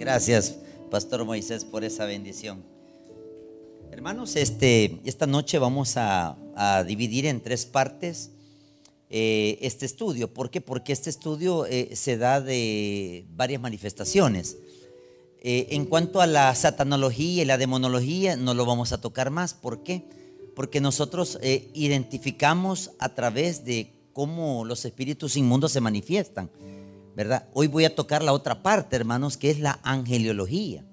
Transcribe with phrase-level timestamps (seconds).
[0.00, 0.56] Gracias,
[0.90, 2.64] Pastor Moisés, por esa bendición.
[3.92, 6.38] Hermanos, este, esta noche vamos a,
[6.86, 8.30] dividir en tres partes
[9.10, 10.32] eh, este estudio.
[10.32, 10.62] ¿Por qué?
[10.62, 14.56] Porque este estudio eh, se da de varias manifestaciones.
[15.42, 19.52] Eh, en cuanto a la satanología y la demonología, no lo vamos a tocar más.
[19.52, 20.04] ¿Por qué?
[20.56, 21.38] Porque nosotros
[21.74, 26.48] identificamos a través de cómo los espíritus inmundos se manifiestan.
[27.14, 27.48] ¿Verdad?
[27.54, 30.84] Hoy voy a tocar la otra parte, hermanos, que es la angeliología.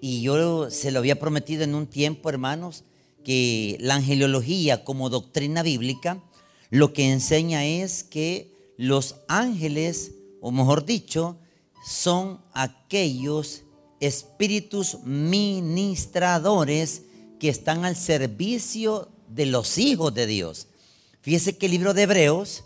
[0.00, 2.84] Y yo se lo había prometido en un tiempo, hermanos,
[3.24, 6.22] que la angeliología como doctrina bíblica
[6.70, 11.38] lo que enseña es que los ángeles, o mejor dicho,
[11.86, 13.62] son aquellos
[14.00, 17.02] espíritus ministradores
[17.38, 20.66] que están al servicio de los hijos de Dios.
[21.20, 22.64] Fíjese que el libro de Hebreos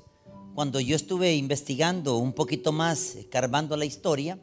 [0.55, 4.39] cuando yo estuve investigando un poquito más, escarbando la historia,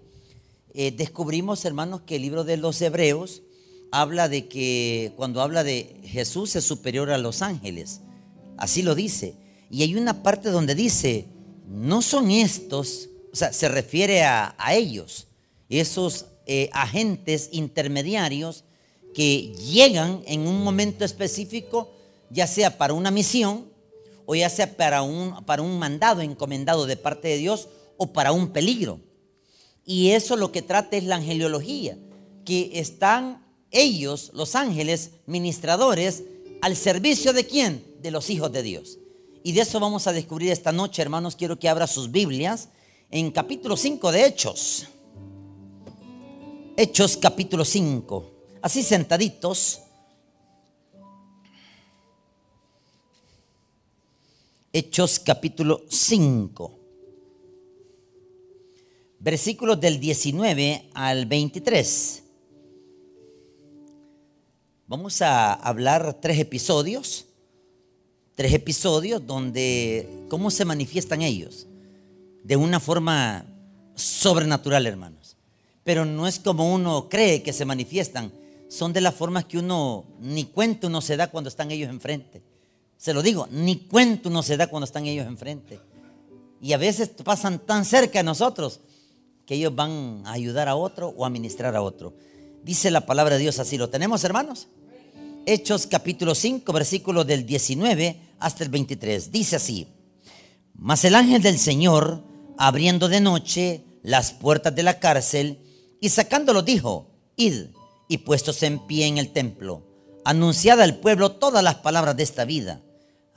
[0.74, 3.42] eh, descubrimos, hermanos, que el libro de los Hebreos
[3.92, 8.02] habla de que cuando habla de Jesús es superior a los ángeles.
[8.58, 9.36] Así lo dice.
[9.70, 11.28] Y hay una parte donde dice,
[11.68, 15.28] no son estos, o sea, se refiere a, ellos,
[15.70, 18.64] esos eh, agentes intermediarios
[19.14, 21.92] que llegan en un momento específico,
[22.30, 23.66] ya sea para una misión,
[24.28, 28.34] o ya sea para un, para un mandado encomendado de parte de Dios o para
[28.34, 29.00] un peligro.
[29.86, 31.98] Y eso lo que trata es la angeliología,
[32.44, 36.26] que están ellos, los ángeles ministradores,
[36.62, 37.96] al servicio de quién?
[38.02, 39.00] De los hijos de Dios.
[39.44, 41.38] Y de eso vamos a descubrir esta noche, hermanos.
[41.38, 42.68] Quiero que abra sus Biblias
[43.10, 44.88] en capítulo 5 de Hechos.
[46.76, 48.32] Hechos capítulo 5.
[48.62, 49.84] Así sentaditos.
[54.80, 56.80] Hechos capítulo 5,
[59.18, 62.24] versículos del 19 al 23.
[64.86, 67.26] Vamos a hablar tres episodios,
[68.36, 71.66] tres episodios donde, ¿cómo se manifiestan ellos?
[72.44, 73.48] De una forma
[73.96, 75.38] sobrenatural, hermanos.
[75.84, 78.32] Pero no es como uno cree que se manifiestan,
[78.70, 82.44] son de las formas que uno ni cuenta uno se da cuando están ellos enfrente.
[82.98, 85.80] Se lo digo, ni cuento no se da cuando están ellos enfrente.
[86.62, 88.80] Y a veces pasan tan cerca de nosotros
[89.46, 92.16] que ellos van a ayudar a otro o a ministrar a otro.
[92.64, 93.78] Dice la palabra de Dios así.
[93.78, 94.68] ¿Lo tenemos, hermanos?
[95.46, 99.32] Hechos capítulo 5, versículo del 19 hasta el 23.
[99.32, 99.88] Dice así.
[100.74, 102.24] Mas el ángel del Señor,
[102.58, 105.60] abriendo de noche las puertas de la cárcel
[106.02, 107.68] y sacándolo, dijo, id
[108.10, 109.84] y puestos en pie en el templo,
[110.26, 112.82] anunciad al pueblo todas las palabras de esta vida.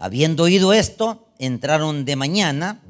[0.01, 2.83] Habiendo oído esto, entraron de mañana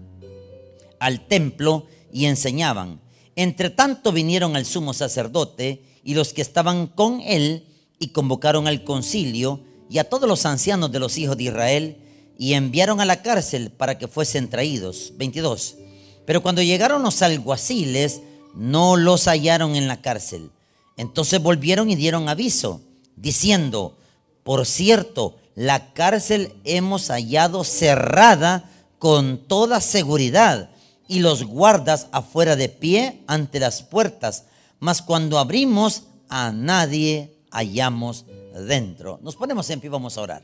[1.01, 3.01] al templo y enseñaban.
[3.35, 7.67] Entre tanto vinieron al sumo sacerdote y los que estaban con él
[7.99, 11.97] y convocaron al concilio y a todos los ancianos de los hijos de Israel
[12.39, 15.15] y enviaron a la cárcel para que fuesen traídos.
[15.17, 15.79] 22.
[16.27, 18.21] Pero cuando llegaron los alguaciles,
[18.55, 20.53] no los hallaron en la cárcel.
[20.97, 22.83] Entonces volvieron y dieron aviso,
[23.17, 23.97] diciendo,
[24.45, 30.71] por cierto, la cárcel hemos hallado cerrada con toda seguridad
[31.09, 34.45] y los guardas afuera de pie ante las puertas,
[34.79, 38.27] mas cuando abrimos a nadie hallamos
[38.67, 39.19] dentro.
[39.23, 40.43] Nos ponemos en pie, vamos a orar.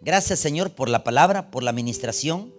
[0.00, 2.52] Gracias Señor por la palabra, por la administración,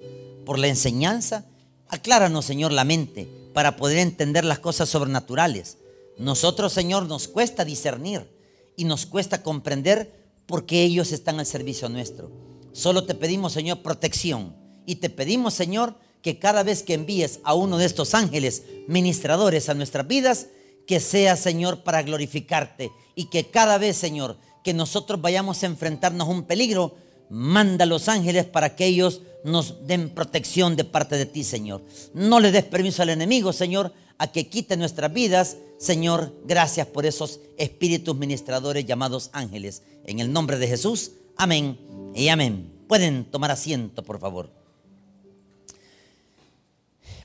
[0.46, 1.46] por la enseñanza.
[1.90, 5.78] Acláranos Señor la mente para poder entender las cosas sobrenaturales.
[6.18, 8.30] Nosotros Señor nos cuesta discernir
[8.76, 12.32] y nos cuesta comprender porque ellos están al servicio nuestro.
[12.72, 14.56] Solo te pedimos, Señor, protección.
[14.86, 19.70] Y te pedimos, Señor, que cada vez que envíes a uno de estos ángeles ministradores
[19.70, 20.48] a nuestras vidas,
[20.88, 22.92] que sea, Señor, para glorificarte.
[23.16, 26.96] Y que cada vez, Señor, que nosotros vayamos a enfrentarnos a un peligro,
[27.30, 31.84] manda a los ángeles para que ellos nos den protección de parte de ti, Señor.
[32.14, 35.58] No le des permiso al enemigo, Señor, a que quite nuestras vidas.
[35.78, 39.84] Señor, gracias por esos espíritus ministradores llamados ángeles.
[40.06, 41.78] En el nombre de Jesús, amén
[42.16, 42.72] y amén.
[42.88, 44.50] Pueden tomar asiento, por favor.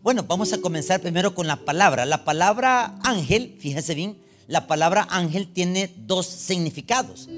[0.03, 2.05] Bueno, vamos a comenzar primero con la palabra.
[2.05, 4.19] La palabra ángel, fíjense bien,
[4.49, 7.29] la palabra ángel tiene dos significados.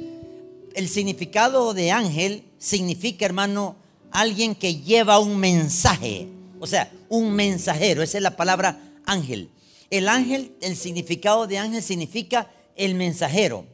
[0.74, 3.76] El significado de ángel significa, hermano,
[4.10, 6.28] alguien que lleva un mensaje.
[6.60, 8.02] O sea, un mensajero.
[8.02, 9.50] Esa es la palabra ángel.
[9.90, 13.66] El ángel, el significado de ángel significa el mensajero.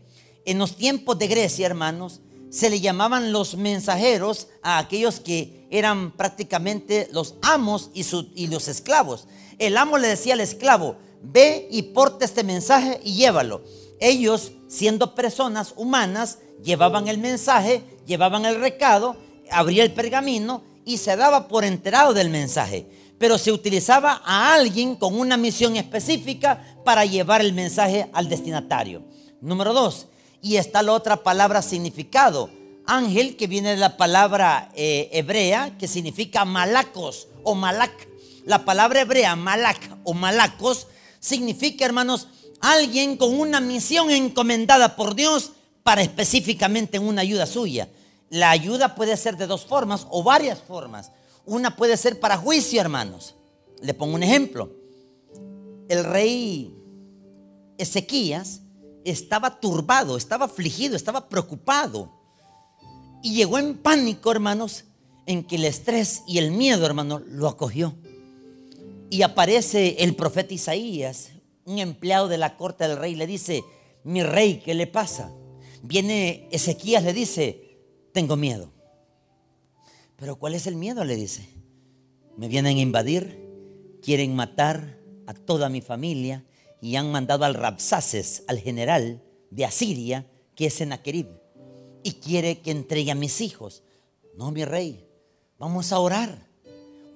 [0.46, 6.12] En los tiempos de Grecia, hermanos, se le llamaban los mensajeros a aquellos que eran
[6.12, 9.26] prácticamente los amos y, los esclavos.
[9.58, 13.62] El amo le decía al esclavo, ve y porta este mensaje y llévalo.
[14.00, 19.16] Ellos, siendo personas humanas, llevaban el mensaje, llevaban el recado,
[19.50, 22.86] abría el pergamino y se daba por enterado del mensaje.
[23.18, 29.02] Pero se utilizaba a alguien con una misión específica para llevar el mensaje al destinatario.
[29.40, 30.08] Número dos,
[30.42, 32.50] y está la otra palabra significado.
[32.86, 38.08] Ángel, que viene de la palabra eh, hebrea, que significa malacos o malac.
[38.44, 40.86] La palabra hebrea, malac o malacos,
[41.18, 42.28] significa, hermanos,
[42.60, 45.52] alguien con una misión encomendada por Dios
[45.82, 47.88] para específicamente una ayuda suya.
[48.30, 51.10] La ayuda puede ser de dos formas o varias formas.
[51.46, 53.36] Una puede ser para juicio, hermanos.
[53.80, 54.72] Le pongo un ejemplo.
[55.88, 56.74] El rey
[57.78, 58.62] Ezequías
[59.04, 62.12] estaba turbado, estaba afligido, estaba preocupado.
[63.22, 64.84] Y llegó en pánico, hermanos,
[65.26, 67.94] en que el estrés y el miedo, hermano, lo acogió.
[69.08, 71.28] Y aparece el profeta Isaías,
[71.64, 73.62] un empleado de la corte del rey, le dice,
[74.02, 75.32] mi rey, ¿qué le pasa?
[75.82, 77.78] Viene Ezequías, le dice,
[78.12, 78.72] tengo miedo.
[80.16, 81.04] Pero ¿cuál es el miedo?
[81.04, 81.48] Le dice,
[82.36, 86.44] me vienen a invadir, quieren matar a toda mi familia
[86.80, 91.28] y han mandado al Rapsaces, al general de Asiria, que es Senaquerib,
[92.02, 93.82] y quiere que entregue a mis hijos.
[94.36, 95.06] No, mi rey,
[95.58, 96.46] vamos a orar.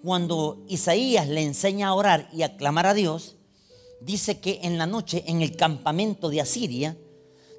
[0.02, 3.36] Cuando Isaías le enseña a orar y a clamar a Dios,
[4.00, 6.96] dice que en la noche en el campamento de Asiria,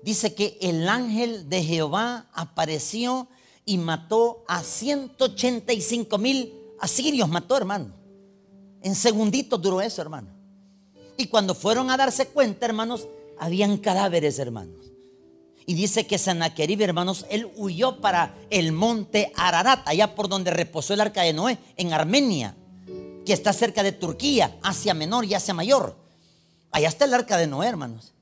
[0.04, 3.28] dice que el ángel de Jehová apareció
[3.66, 7.94] y mató a 185 mil asirios, mató hermano.
[8.82, 10.30] En segunditos duró eso, hermano.
[11.18, 14.92] Y cuando fueron a darse cuenta, hermanos, habían cadáveres, hermanos.
[15.66, 20.94] Y dice que Sanaquerib, hermanos, él huyó para el monte Ararat, allá por donde reposó
[20.94, 22.56] el arca de Noé, en Armenia,
[23.26, 25.96] que está cerca de Turquía, Asia Menor y Asia Mayor.
[26.72, 28.14] Allá está el arca de Noé, hermanos.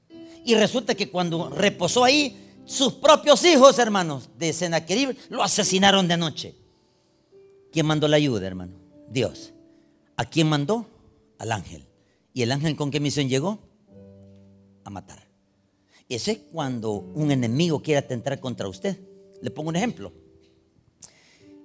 [0.43, 6.17] Y resulta que cuando reposó ahí, sus propios hijos, hermanos, de Senaquerib, lo asesinaron de
[6.17, 6.55] noche.
[7.71, 8.73] ¿Quién mandó la ayuda, hermano?
[9.09, 9.53] Dios.
[10.15, 10.85] ¿A quién mandó?
[11.39, 11.87] Al ángel.
[12.31, 13.57] ¿Y el ángel con qué misión llegó?
[14.83, 15.27] A matar.
[16.07, 18.99] Ese es cuando un enemigo quiere atentar contra usted.
[19.41, 20.13] Le pongo un ejemplo.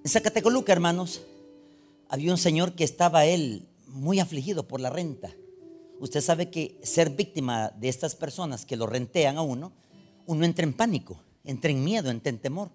[0.03, 1.21] En Zacatecoluca, hermanos,
[2.09, 5.31] había un señor que estaba él muy afligido por la renta.
[6.01, 9.73] Usted sabe que ser víctima de estas personas que lo rentean a uno,
[10.26, 12.71] uno entra en pánico, entra en miedo, entra en temor.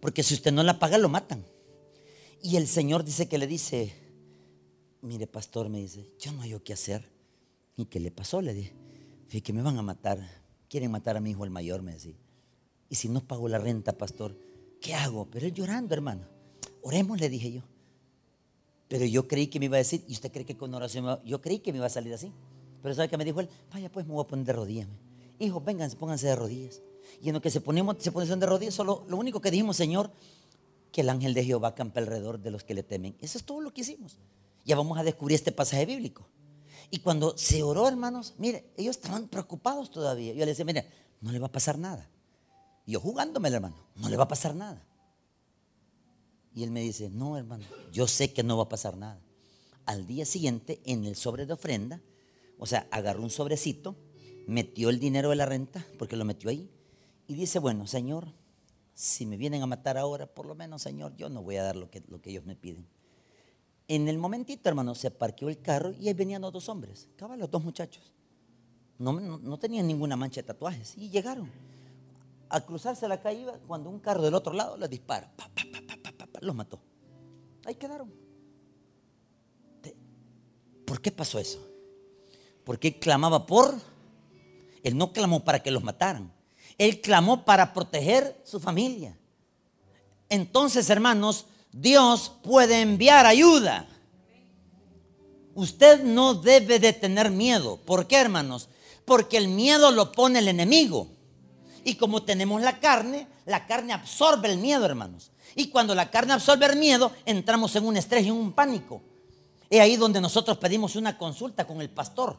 [0.00, 1.44] Porque si usted no la paga, lo matan.
[2.42, 3.92] Y el Señor dice que le dice,
[5.02, 7.04] mire pastor, me dice, yo no hay qué hacer.
[7.76, 8.40] ¿Y qué le pasó?
[8.40, 8.72] Le dije,
[9.28, 10.18] fíjate que me van a matar.
[10.68, 12.14] Quieren matar a mi hijo el mayor, me decía.
[12.88, 14.36] Y si no pago la renta, pastor,
[14.80, 15.28] ¿qué hago?
[15.30, 16.26] Pero él llorando, hermano.
[16.82, 17.62] Oremos, le dije yo.
[18.88, 21.40] Pero yo creí que me iba a decir, ¿y usted cree que con oración Yo
[21.40, 22.32] creí que me iba a salir así.
[22.82, 23.48] Pero ¿sabe qué me dijo él?
[23.72, 24.88] Vaya, pues me voy a poner de rodillas.
[25.38, 26.82] Hijo, vénganse, pónganse de rodillas.
[27.22, 29.76] Y en lo que se ponemos, se ponen de rodillas, solo lo único que dijimos,
[29.76, 30.10] Señor,
[30.92, 33.16] que el ángel de Jehová campa alrededor de los que le temen.
[33.20, 34.18] Eso es todo lo que hicimos.
[34.64, 36.26] Ya vamos a descubrir este pasaje bíblico.
[36.90, 40.32] Y cuando se oró, hermanos, mire, ellos estaban preocupados todavía.
[40.32, 40.86] Yo le decía, mire,
[41.20, 42.08] no le va a pasar nada.
[42.84, 44.84] Y yo jugándome, hermano, no le va a pasar nada.
[46.54, 49.20] Y él me dice, no, hermano, yo sé que no va a pasar nada.
[49.86, 52.00] Al día siguiente, en el sobre de ofrenda,
[52.58, 53.96] o sea, agarró un sobrecito,
[54.46, 56.70] metió el dinero de la renta, porque lo metió ahí,
[57.30, 58.26] y dice, bueno, Señor,
[58.92, 61.76] si me vienen a matar ahora, por lo menos, Señor, yo no voy a dar
[61.76, 62.88] lo que, lo que ellos me piden.
[63.86, 67.38] En el momentito, hermano, se parqueó el carro y ahí venían los dos hombres, cabal,
[67.38, 68.12] los dos muchachos.
[68.98, 71.48] No, no, tenían ninguna mancha de tatuajes y llegaron.
[72.48, 75.32] Al cruzarse la calle cuando un carro del otro lado les dispara,
[76.40, 76.80] los mató.
[77.64, 78.12] Ahí quedaron.
[80.84, 81.64] ¿Por qué pasó eso?
[82.64, 83.72] Porque él clamaba por,
[84.82, 86.39] él no clamó para que los mataran,
[86.80, 89.14] él clamó para proteger su familia.
[90.30, 93.86] Entonces, hermanos, Dios puede enviar ayuda.
[95.54, 97.76] Usted no debe de tener miedo.
[97.84, 98.70] ¿Por qué, hermanos?
[99.04, 101.08] Porque el miedo lo pone el enemigo.
[101.84, 105.32] Y como tenemos la carne, la carne absorbe el miedo, hermanos.
[105.54, 109.02] Y cuando la carne absorbe el miedo, entramos en un estrés y en un pánico.
[109.68, 112.38] Es ahí donde nosotros pedimos una consulta con el pastor.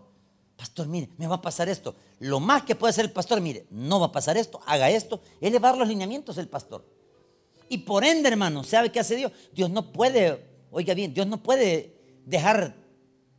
[0.62, 1.96] Pastor, mire, me va a pasar esto.
[2.20, 5.20] Lo más que puede hacer el pastor, mire, no va a pasar esto, haga esto.
[5.42, 6.86] Él le va a dar los lineamientos el pastor.
[7.68, 9.32] Y por ende, hermano, ¿sabe qué hace Dios?
[9.54, 11.96] Dios no puede, oiga bien, Dios no puede
[12.28, 12.76] dejar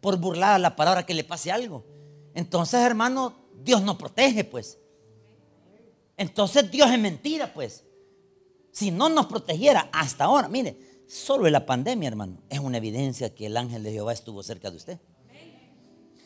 [0.00, 1.84] por burlada la palabra que le pase algo.
[2.34, 4.80] Entonces, hermano, Dios no protege, pues.
[6.16, 7.84] Entonces Dios es mentira, pues.
[8.72, 10.76] Si no nos protegiera hasta ahora, mire,
[11.06, 14.72] solo en la pandemia, hermano, es una evidencia que el ángel de Jehová estuvo cerca
[14.72, 14.98] de usted.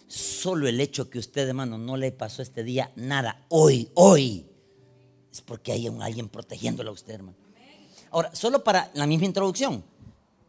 [0.09, 4.47] Solo el hecho que usted, hermano, no le pasó este día nada, hoy, hoy,
[5.33, 7.37] es porque hay un, alguien protegiéndolo a usted, hermano.
[8.11, 9.85] Ahora, solo para la misma introducción.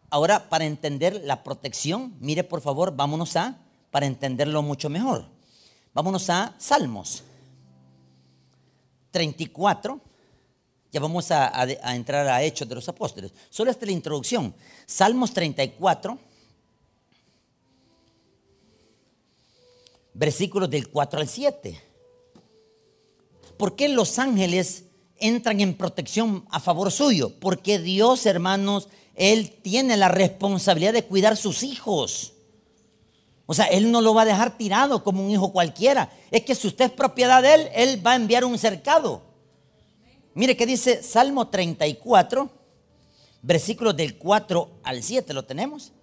[0.10, 3.58] Ahora, para entender la protección, mire por favor, vámonos a,
[3.92, 5.26] para entenderlo mucho mejor.
[5.94, 7.24] Vámonos a Salmos
[9.12, 10.00] 34.
[10.92, 13.34] Ya vamos a, a entrar a Hechos de los Apóstoles.
[13.50, 14.54] Solo hasta la introducción.
[14.86, 16.18] Salmos 34
[20.18, 21.80] versículos del 4 al 7.
[23.58, 24.86] ¿Por qué los ángeles
[25.18, 27.34] entran en protección a favor suyo?
[27.40, 32.34] Porque Dios, hermanos, Él tiene la responsabilidad de cuidar sus hijos.
[33.46, 36.12] O sea, Él no lo va a dejar tirado como un hijo cualquiera.
[36.32, 39.22] Es que si usted es propiedad de Él, Él va a enviar un cercado.
[40.34, 42.50] Mire que dice Salmo 34,
[43.42, 45.94] versículos del 4 al 7, ¿lo tenemos?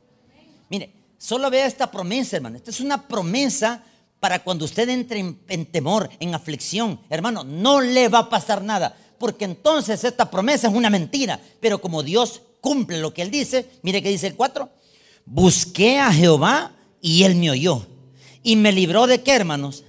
[0.68, 2.56] Mire, solo vea esta promesa, hermano.
[2.56, 3.84] Esta es una promesa
[4.24, 8.96] para cuando usted entre en, temor, en aflicción, hermano, no le va a pasar nada.
[9.18, 11.38] Porque entonces esta promesa es una mentira.
[11.60, 14.66] Pero como Dios cumple lo que Él dice, mire que dice el 4.
[15.26, 17.86] Busqué a Jehová y Él me oyó.
[18.42, 19.84] Y me libró de qué, hermanos.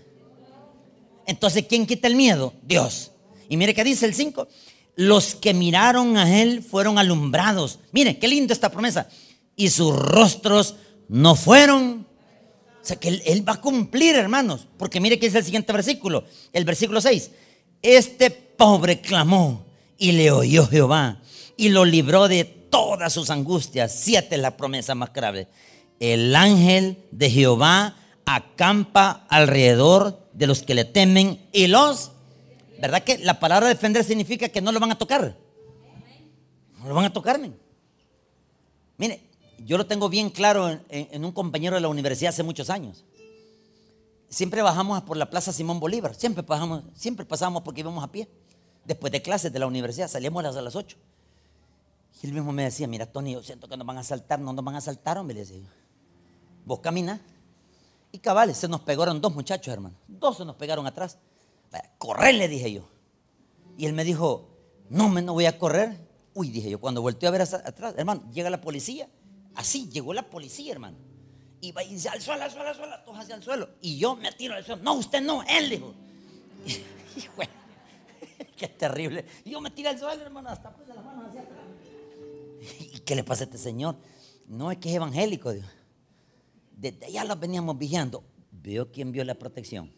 [1.26, 2.52] Entonces, ¿quién quita el miedo?
[2.62, 3.14] Dios.
[3.48, 4.50] Y mire que dice el 5.
[4.98, 7.80] Los que miraron a Él fueron alumbrados.
[7.94, 9.08] Mire, qué lindo esta promesa.
[9.56, 10.76] Y sus rostros
[11.08, 12.06] no fueron
[12.86, 14.68] o sea que él, va a cumplir, hermanos.
[14.78, 16.24] Porque mire que es el siguiente versículo,
[16.54, 17.32] el versículo 6.
[17.82, 19.66] Este pobre clamó
[19.98, 21.20] y le oyó Jehová
[21.58, 23.92] y lo libró de todas sus angustias.
[23.92, 25.48] Siete es la promesa más grave.
[26.00, 27.96] El ángel de Jehová
[28.28, 32.12] acampa alrededor de los que le temen y los...
[32.80, 35.36] ¿Verdad que la palabra defender significa que no lo van a tocar?
[36.78, 37.40] No lo van a tocar.
[38.98, 39.22] Mire,
[39.60, 43.06] yo lo tengo bien claro en, un compañero de la universidad hace muchos años.
[44.30, 48.28] Siempre bajamos por la Plaza Simón Bolívar, siempre pasamos, siempre pasábamos porque íbamos a pie.
[48.84, 50.98] Después de clases de la universidad, salíamos a las 8.
[52.22, 54.54] Y él mismo me decía, mira Tony, yo siento que nos van a saltar, no
[54.54, 55.62] nos van a saltar, hombre, le decía.
[56.66, 57.22] Vos camina.
[58.12, 59.96] Y cabales, se nos pegaron dos muchachos, hermano.
[60.08, 61.18] Dos se nos pegaron atrás.
[61.98, 62.88] Correr, le dije yo.
[63.78, 64.48] Y él me dijo,
[64.90, 66.00] no, me no voy a correr.
[66.34, 69.10] Uy, dije yo, cuando volteé a ver atrás, hermano, llega la policía
[69.56, 70.98] Así llegó la policía, hermano.
[71.62, 73.70] Y va y dice, al suelo, al suelo, al suelo, todos hacia el suelo.
[73.82, 74.84] Y yo me tiro al suelo.
[74.84, 75.94] No, usted no, él dijo.
[77.18, 77.34] Hijo,
[78.58, 79.26] qué terrible.
[79.44, 81.60] Y yo me tiro al suelo, hermano, hasta de las manos hacia atrás.
[82.80, 83.96] ¿Y qué le pasa a este señor?
[84.48, 85.66] No es que es evangélico, Dios.
[86.72, 88.24] Desde allá lo veníamos vigiando.
[88.52, 89.92] Veo quién vio la protección.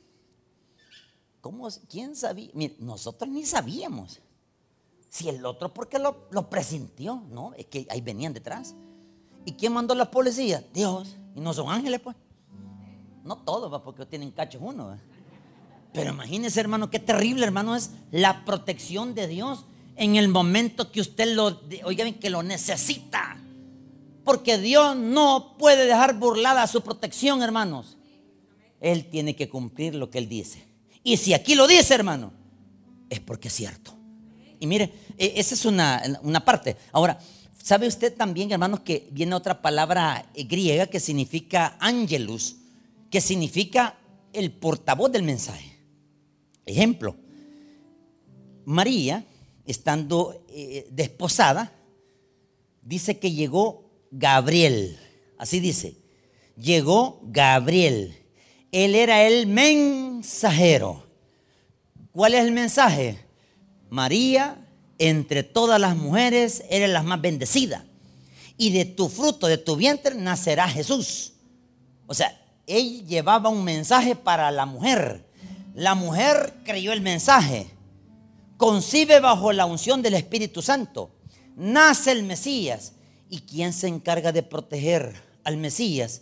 [1.42, 1.68] ¿Cómo?
[1.90, 2.50] ¿Quién sabía?
[2.54, 4.20] Mire, nosotros ni sabíamos.
[5.10, 7.54] Si el otro, porque lo, lo presintió, ¿no?
[7.56, 8.76] Es que ahí venían detrás.
[9.48, 10.62] ¿Y quién mandó la policía?
[10.74, 11.16] Dios.
[11.34, 12.18] Y no son ángeles, pues.
[13.24, 14.98] No todos, porque tienen cachos uno.
[15.94, 19.64] Pero imagínese, hermano, qué terrible, hermano, es la protección de Dios
[19.96, 23.38] en el momento que usted lo, oigan, que lo necesita.
[24.26, 27.96] Porque Dios no puede dejar burlada su protección, hermanos.
[28.82, 30.68] Él tiene que cumplir lo que Él dice.
[31.04, 32.34] Y si aquí lo dice, hermano,
[33.10, 33.94] es porque es cierto.
[34.60, 36.76] Y mire, e, esa es una, una parte.
[36.92, 37.18] Ahora,
[37.62, 42.58] ¿Sabe usted también, hermanos, que viene otra palabra griega que significa angelus,
[43.10, 43.98] que significa
[44.34, 45.78] el portavoz del mensaje?
[46.66, 47.16] Ejemplo,
[48.66, 49.26] María,
[49.66, 51.74] estando eh, desposada,
[52.82, 54.98] dice que llegó Gabriel,
[55.38, 55.96] así dice,
[56.58, 58.16] llegó Gabriel.
[58.72, 61.04] Él era el mensajero.
[62.12, 63.20] ¿Cuál es el mensaje?
[63.90, 64.67] María
[65.00, 67.86] entre todas las mujeres eres la más bendecida.
[68.58, 71.34] Y de tu fruto, de tu vientre, nacerá Jesús.
[72.08, 75.26] O sea, él llevaba un mensaje para la mujer.
[75.76, 77.68] La mujer creyó el mensaje.
[78.58, 81.12] Concibe bajo la unción del Espíritu Santo.
[81.56, 82.94] Nace el Mesías.
[83.30, 86.22] ¿Y quién se encarga de proteger al Mesías?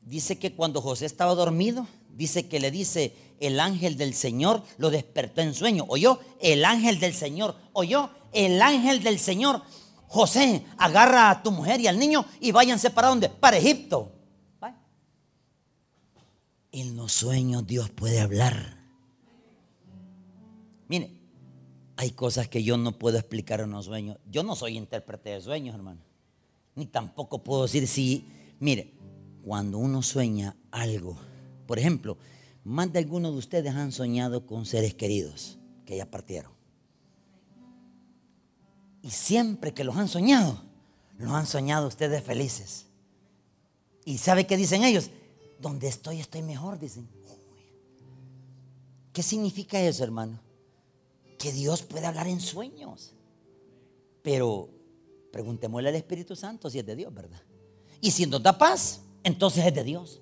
[0.00, 4.90] Dice que cuando José estaba dormido, dice que le dice, el ángel del Señor lo
[4.90, 5.84] despertó en sueño.
[5.88, 7.56] Oyó, el ángel del Señor.
[7.72, 9.62] Oyó, el ángel del Señor.
[10.06, 13.28] José, agarra a tu mujer y al niño y váyanse para dónde?
[13.28, 14.12] Para Egipto.
[16.70, 18.78] En los sueños Dios puede hablar.
[20.86, 21.18] Mire,
[21.96, 24.18] hay cosas que yo no puedo explicar en los sueños.
[24.30, 26.00] Yo no soy intérprete de sueños, hermano.
[26.74, 28.26] Ni tampoco puedo decir si,
[28.60, 28.94] mire,
[29.44, 31.18] cuando uno sueña algo,
[31.68, 32.18] por ejemplo,
[32.64, 36.50] más de algunos de ustedes han soñado con seres queridos que ya partieron.
[39.02, 40.60] Y siempre que los han soñado,
[41.16, 42.86] los han soñado ustedes felices.
[44.04, 45.10] ¿Y sabe qué dicen ellos?
[45.58, 47.08] donde estoy estoy mejor, dicen.
[49.12, 50.40] ¿Qué significa eso, hermano?
[51.38, 53.14] Que Dios puede hablar en sueños.
[54.22, 54.68] Pero
[55.32, 57.42] preguntémosle al Espíritu Santo si es de Dios, ¿verdad?
[58.00, 60.20] Y si nos da paz, entonces es de Dios.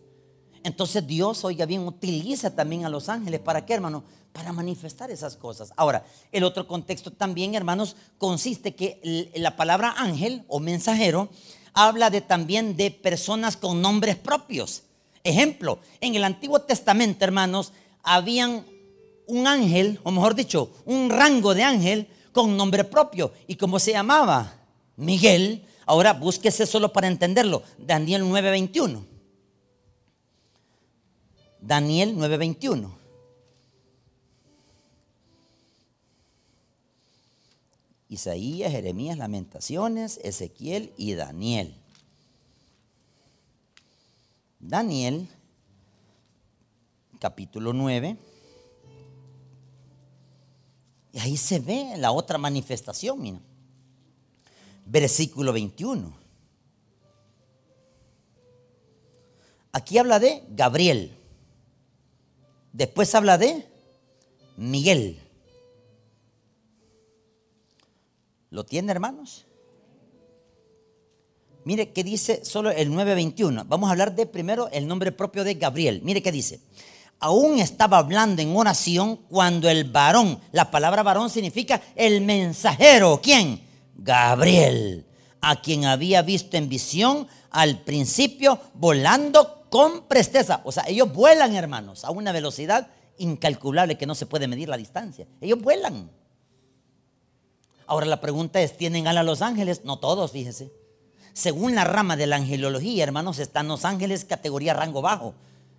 [0.67, 3.39] Entonces Dios, oiga bien, utiliza también a los ángeles.
[3.39, 4.03] ¿Para qué, hermano?
[4.33, 5.73] Para manifestar esas cosas.
[5.77, 11.29] Ahora, el otro contexto también, hermanos, consiste que la palabra ángel o mensajero
[11.73, 14.83] habla de también de personas con nombres propios.
[15.23, 18.67] Ejemplo, en el Antiguo Testamento, hermanos, habían
[19.29, 23.33] un ángel, o mejor dicho, un rango de ángel con nombre propio.
[23.47, 24.53] ¿Y cómo se llamaba?
[24.97, 25.65] Miguel.
[25.85, 27.63] Ahora búsquese solo para entenderlo.
[27.79, 29.16] Daniel 9:21.
[31.67, 32.97] Daniel 9:21.
[38.09, 41.75] Isaías, Jeremías, Lamentaciones, Ezequiel y Daniel.
[44.61, 45.29] Daniel,
[47.19, 48.17] capítulo 9.
[51.15, 53.41] Y ahí se ve la otra manifestación, mira.
[54.85, 56.15] Versículo 21.
[59.73, 61.16] Aquí habla de Gabriel.
[62.77, 63.67] Después habla de
[64.59, 65.19] Miguel.
[68.51, 69.47] ¿Lo tiene, hermanos?
[71.65, 73.65] Mire qué dice solo el 921.
[73.65, 76.03] Vamos a hablar de primero el nombre propio de Gabriel.
[76.05, 76.61] Mire qué dice
[77.19, 83.63] aún estaba hablando en oración cuando el varón, la palabra varón significa el mensajero, ¿quién?
[83.97, 85.07] Gabriel,
[85.41, 90.63] a quien había visto en visión al principio volando con presteza.
[90.65, 94.79] O sea, ellos vuelan, hermanos, a una velocidad incalculable que no se puede medir la
[94.79, 95.27] distancia.
[95.39, 96.11] Ellos vuelan.
[97.87, 99.83] Ahora la pregunta es, ¿tienen alas los ángeles?
[99.85, 100.73] No todos, fíjese.
[101.35, 105.35] Según la rama de la angelología, hermanos, están los ángeles categoría rango bajo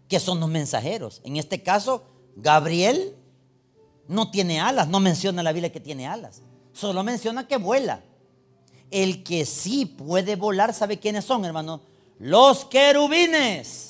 [0.07, 1.19] que son los mensajeros.
[1.23, 2.03] En este caso,
[2.35, 3.15] Gabriel
[4.07, 8.03] no tiene alas, no menciona la Biblia que tiene alas, solo menciona que vuela.
[8.91, 11.81] El que sí puede volar, ¿sabe quiénes son, hermano?
[12.19, 13.86] Los querubines.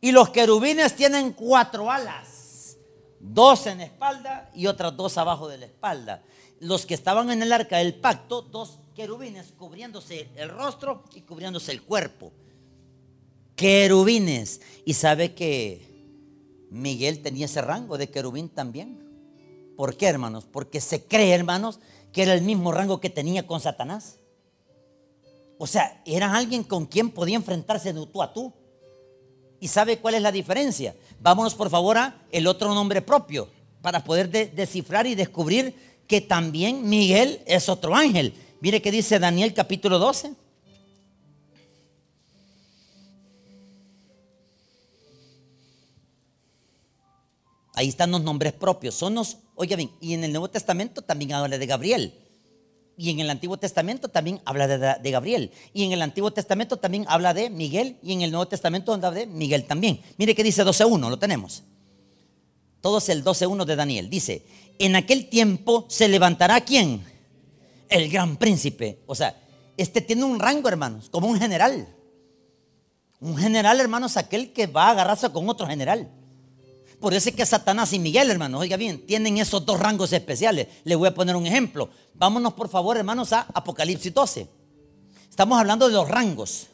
[0.00, 2.76] Y los querubines tienen cuatro alas,
[3.18, 6.22] dos en espalda y otras dos abajo de la espalda.
[6.58, 11.72] Los que estaban en el arca del pacto, dos querubines cubriéndose el rostro y cubriéndose
[11.72, 12.32] el cuerpo
[13.60, 14.62] querubines.
[14.86, 15.86] Y sabe que
[16.70, 19.06] Miguel tenía ese rango de querubín también.
[19.76, 20.46] ¿Por qué, hermanos?
[20.50, 21.78] Porque se cree, hermanos,
[22.10, 24.18] que era el mismo rango que tenía con Satanás.
[25.58, 28.50] O sea, era alguien con quien podía enfrentarse de tú a tú.
[29.60, 30.96] ¿Y sabe cuál es la diferencia?
[31.20, 33.48] Vámonos por favor a el otro nombre propio
[33.82, 35.74] para poder descifrar y descubrir
[36.06, 38.34] que también Miguel es otro ángel.
[38.60, 40.34] Mire que dice Daniel capítulo 12.
[47.74, 48.94] Ahí están los nombres propios.
[48.94, 52.14] Son los, oiga bien, y en el Nuevo Testamento también habla de Gabriel.
[53.00, 55.52] Y en el Antiguo Testamento también habla de, Gabriel.
[55.72, 57.96] Y en el Antiguo Testamento también habla de Miguel.
[58.02, 60.02] Y en el Nuevo Testamento habla de Miguel también.
[60.18, 61.62] Mire que dice 12.1, lo tenemos.
[62.82, 64.10] Todo es el 12.1 de Daniel.
[64.10, 64.44] Dice,
[64.78, 67.02] en aquel tiempo se levantará quién?
[67.88, 68.98] El gran príncipe.
[69.06, 69.34] O sea,
[69.78, 71.88] este tiene un rango, hermanos, como un general.
[73.18, 76.10] Un general, hermanos, aquel que va a agarrarse con otro general.
[77.00, 80.68] Por eso es que Satanás y Miguel, hermanos, oiga bien, tienen esos dos rangos especiales.
[80.84, 81.88] Le voy a poner un ejemplo.
[82.14, 84.46] Vámonos, por favor, hermanos, a Apocalipsis 12.
[85.30, 86.66] Estamos hablando de los rangos.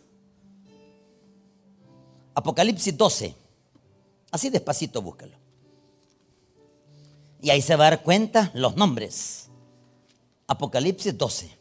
[2.34, 3.34] Apocalipsis 12.
[4.32, 5.36] Así despacito búscalo.
[7.40, 9.48] Y ahí se va a dar cuenta los nombres.
[10.48, 11.55] Apocalipsis 12.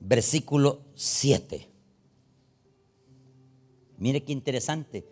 [0.00, 1.68] Versículo 7.
[3.98, 5.04] Mire qué interesante.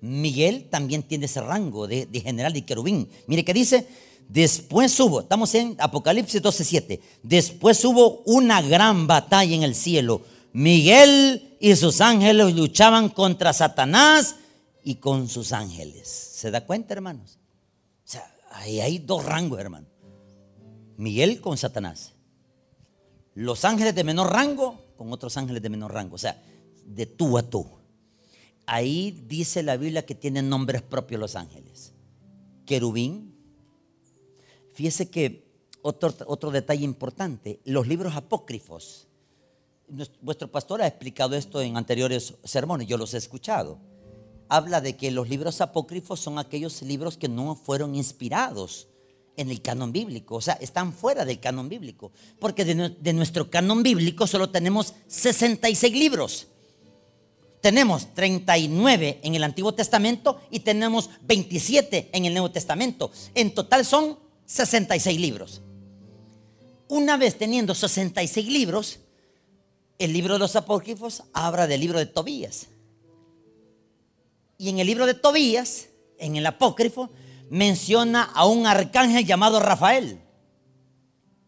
[0.00, 3.08] Miguel también tiene ese rango de, general de querubín.
[3.28, 3.86] Mire qué dice,
[4.28, 10.22] después hubo, estamos en Apocalipsis 12, 7, después hubo una gran batalla en el cielo.
[10.52, 14.36] Miguel y sus ángeles luchaban contra Satanás
[14.82, 16.08] y con sus ángeles.
[16.08, 17.38] ¿Se da cuenta, hermanos?
[18.04, 19.86] O sea, ahí hay dos rangos, hermano.
[20.96, 22.12] Miguel con Satanás
[23.34, 26.40] los ángeles de menor rango con otros ángeles de menor rango, o sea,
[26.86, 27.66] de tú a tú.
[28.66, 31.92] Ahí dice la Biblia que tienen nombres propios los ángeles.
[32.66, 33.34] Querubín.
[34.72, 35.50] Fíjese que
[35.82, 39.08] otro, otro detalle importante, los libros apócrifos.
[40.20, 43.78] Vuestro pastor ha explicado esto en anteriores sermones, yo los he escuchado.
[44.48, 48.88] Habla de que los libros apócrifos son aquellos libros que no fueron inspirados
[49.36, 53.82] en el canon bíblico, o sea, están fuera del canon bíblico, porque de, nuestro canon
[53.82, 56.48] bíblico solo tenemos 66 libros.
[57.60, 63.12] Tenemos 39 en el Antiguo Testamento y tenemos 27 en el Nuevo Testamento.
[63.34, 65.62] En total son 66 libros.
[66.88, 68.98] Una vez teniendo 66 libros,
[69.98, 72.66] el libro de los apócrifos habla del libro de Tobías.
[74.58, 75.86] Y en el libro de Tobías,
[76.18, 77.10] en el apócrifo,
[77.52, 80.18] menciona a un arcángel llamado Rafael.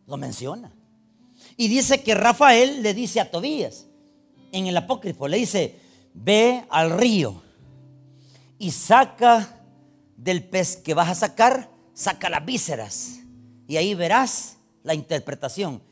[0.07, 0.71] Lo menciona.
[1.57, 3.87] Y dice que Rafael le dice a Tobías,
[4.53, 5.81] en el apócrifo, le dice,
[6.13, 7.43] ve al río
[8.59, 9.65] y saca
[10.19, 13.21] del pez que vas a sacar, saca las vísceras.
[13.67, 15.83] Y ahí verás la interpretación.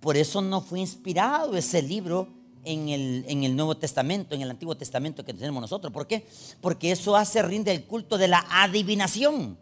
[0.00, 2.26] Por eso no fue inspirado ese libro
[2.64, 5.92] en el, en el, Nuevo Testamento, en el Antiguo Testamento que tenemos nosotros.
[5.92, 6.26] ¿Por qué?
[6.60, 9.58] Porque eso hace rinde el culto de la adivinación.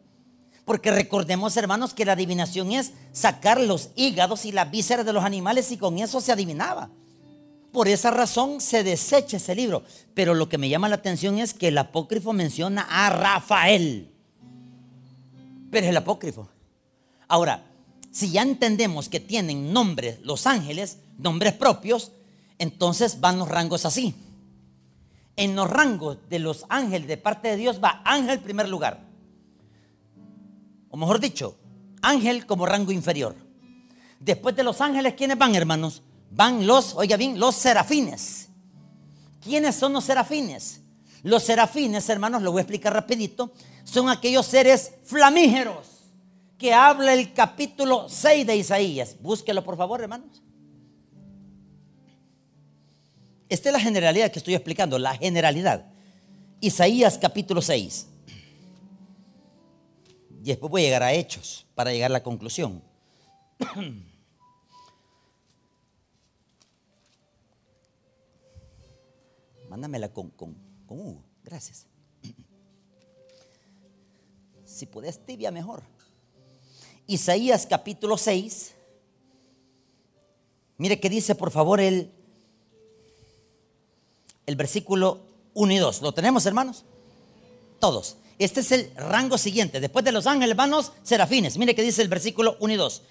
[0.64, 5.24] Porque recordemos, hermanos, que la adivinación es sacar los hígados y las vísceras de los
[5.24, 6.90] animales y con eso se adivinaba.
[7.72, 9.82] Por esa razón se desecha ese libro.
[10.14, 14.12] Pero lo que me llama la atención es que el apócrifo menciona a Rafael.
[15.70, 16.48] Pero es el apócrifo.
[17.26, 17.64] Ahora,
[18.10, 22.12] si ya entendemos que tienen nombres los ángeles, nombres propios,
[22.62, 24.14] entonces van los rangos así.
[25.34, 29.00] En los rangos de los ángeles de parte de Dios va ángel primer lugar.
[30.88, 31.56] O mejor dicho,
[32.02, 33.34] ángel como rango inferior.
[34.20, 36.02] Después de los ángeles, ¿quiénes van, hermanos?
[36.30, 38.48] Van los, oiga bien, los serafines.
[39.40, 40.82] ¿Quiénes son los serafines?
[41.24, 45.88] Los serafines, hermanos, lo voy a explicar rapidito, son aquellos seres flamígeros
[46.56, 49.16] que habla el capítulo 6 de Isaías.
[49.20, 50.42] Búsquelo, por favor, hermanos.
[53.52, 55.84] Esta es la generalidad que estoy explicando, la generalidad.
[56.58, 58.06] Isaías capítulo 6.
[60.40, 62.82] Y después voy a llegar a hechos para llegar a la conclusión.
[69.68, 71.22] Mándamela con, con, con Hugo.
[71.44, 71.86] Gracias.
[74.64, 75.82] Si puedes tibia, mejor.
[77.06, 78.72] Isaías capítulo 6.
[80.78, 82.21] Mire que dice por favor el,
[84.46, 85.20] el versículo
[85.54, 86.02] 1 y 2.
[86.02, 86.84] ¿Lo tenemos hermanos?
[87.80, 88.16] Todos.
[88.38, 89.80] Este es el rango siguiente.
[89.80, 91.56] Después de los ángeles, hermanos, serafines.
[91.58, 93.02] Mire que dice el versículo 1 y 2.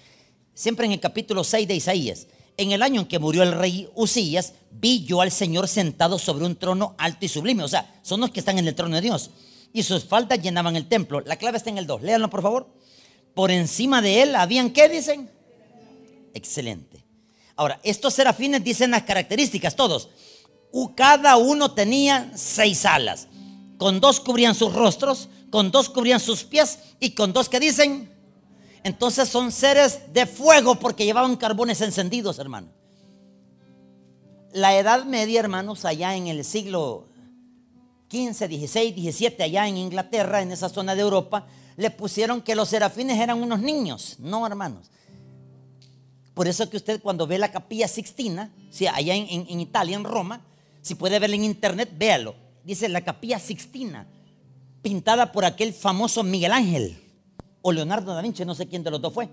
[0.54, 2.26] Siempre en el capítulo 6 de Isaías.
[2.56, 6.44] En el año en que murió el rey Usías, vi yo al Señor sentado sobre
[6.44, 7.64] un trono alto y sublime.
[7.64, 9.30] O sea, son los que están en el trono de Dios.
[9.72, 11.20] Y sus faldas llenaban el templo.
[11.22, 12.02] La clave está en el 2.
[12.02, 12.82] Léanlo, por favor
[13.34, 15.30] por encima de él habían, ¿qué dicen?
[16.34, 17.04] Excelente.
[17.56, 20.08] Ahora, estos serafines dicen las características, todos.
[20.96, 23.28] Cada uno tenía seis alas.
[23.78, 28.10] Con dos cubrían sus rostros, con dos cubrían sus pies y con dos que dicen.
[28.84, 32.68] Entonces son seres de fuego porque llevaban carbones encendidos, hermano.
[34.52, 37.08] La Edad Media, hermanos, allá en el siglo
[38.08, 42.68] 15, 16, 17, allá en Inglaterra, en esa zona de Europa, le pusieron que los
[42.68, 44.16] serafines eran unos niños.
[44.18, 44.90] No, hermanos.
[46.34, 50.40] Por eso que usted cuando ve la capilla Sixtina, si allá en, Italia, en Roma,
[50.82, 52.34] si puede verla en internet, véalo.
[52.64, 54.06] Dice la capilla Sixtina,
[54.82, 56.98] pintada por aquel famoso Miguel Ángel
[57.62, 59.28] o Leonardo da Vinci, no sé quién de los dos fue.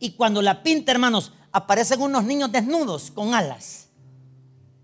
[0.00, 3.86] Y cuando la pinta, hermanos, aparecen unos niños desnudos con alas.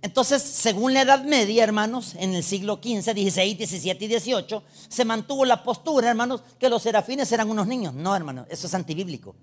[0.03, 5.05] Entonces, según la Edad Media, hermanos, en el siglo XV, XVI, XVII y XVIII, se
[5.05, 7.94] mantuvo la postura, hermanos, que los serafines eran unos niños.
[7.94, 9.35] No, hermanos, eso es antibíblico.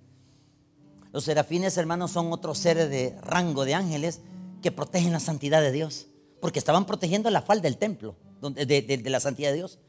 [1.11, 4.21] Los serafines, hermanos, son otros seres de rango de ángeles
[4.61, 6.07] que protegen la santidad de Dios,
[6.41, 9.79] porque estaban protegiendo la falda del templo, de, de la santidad de Dios,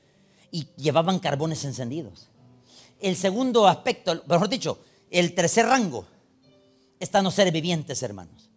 [0.51, 2.29] y llevaban carbones encendidos.
[3.01, 4.79] El segundo aspecto, mejor dicho,
[5.11, 6.07] el tercer rango,
[7.01, 8.49] están los seres vivientes, hermanos.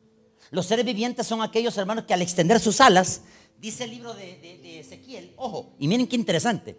[0.52, 3.22] Los seres vivientes son aquellos hermanos que al extender sus alas,
[3.60, 6.78] dice el libro de, Ezequiel, ojo, y miren qué interesante.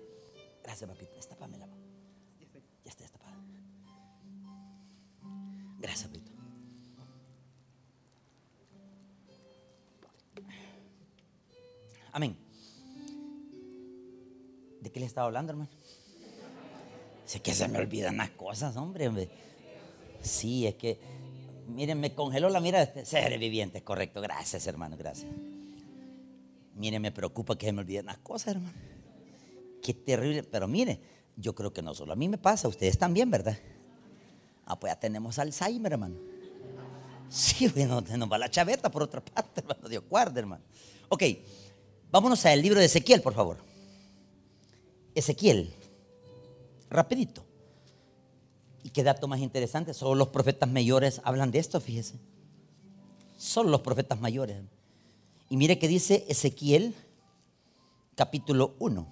[0.62, 1.12] Gracias, papito.
[1.16, 3.36] Destápame la Ya está destapada.
[5.80, 6.25] Gracias, papito.
[12.16, 12.34] Amén.
[14.80, 15.70] ¿De qué le estaba hablando, hermano?
[17.26, 19.28] Sé que se me olvidan las cosas, hombre.
[20.22, 20.98] Sí, es que
[21.68, 22.84] Miren, me congeló la mirada.
[22.84, 24.22] Este ser viviente, correcto.
[24.22, 25.30] Gracias, hermano, gracias.
[26.74, 28.72] Miren, me preocupa que se me olviden las cosas, hermano.
[29.82, 30.42] Qué terrible.
[30.44, 30.98] Pero mire,
[31.36, 33.58] yo creo que no solo a mí me pasa, ustedes también, ¿verdad?
[34.64, 36.16] Ah, pues ya tenemos Alzheimer, hermano.
[37.28, 39.86] Sí, bueno, nos va la chaveta por otra parte, hermano.
[39.86, 40.64] Dios guarde, hermano.
[41.08, 41.22] Ok,
[42.16, 43.58] vámonos al libro de Ezequiel, por favor.
[45.14, 45.70] Ezequiel,
[46.88, 47.44] rapidito.
[48.82, 52.14] Y qué dato más interesante, solo los profetas mayores hablan de esto, fíjese.
[53.36, 54.62] Solo los profetas mayores.
[55.50, 56.94] Y mire que dice Ezequiel,
[58.14, 59.06] capítulo 1.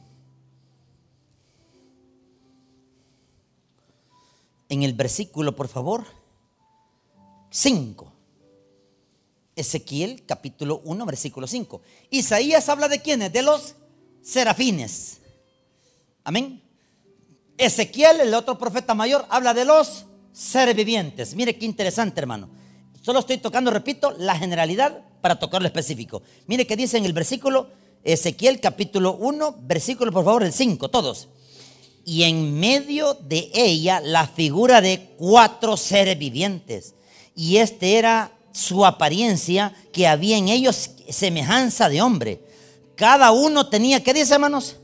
[4.71, 6.07] En el versículo, por favor,
[7.51, 8.14] 5.
[9.57, 11.81] Ezequiel capítulo 1, versículo 5.
[12.11, 13.33] Isaías habla de quiénes?
[13.33, 13.75] De los
[14.23, 15.19] serafines.
[16.25, 16.63] Amén.
[17.57, 21.35] Ezequiel, el otro profeta mayor, habla de los seres vivientes.
[21.35, 22.49] Mire qué interesante, hermano.
[23.03, 26.23] Solo estoy tocando, repito, la generalidad para tocar lo específico.
[26.47, 27.69] Mire qué dice en el versículo
[28.03, 31.29] Ezequiel capítulo 1, versículo por favor el 5, todos.
[32.05, 36.95] Y en medio de ella la figura de cuatro seres vivientes.
[37.35, 42.41] Y este era su apariencia, que había en ellos semejanza de hombre.
[42.95, 44.77] Cada uno tenía, ¿qué dice hermanos?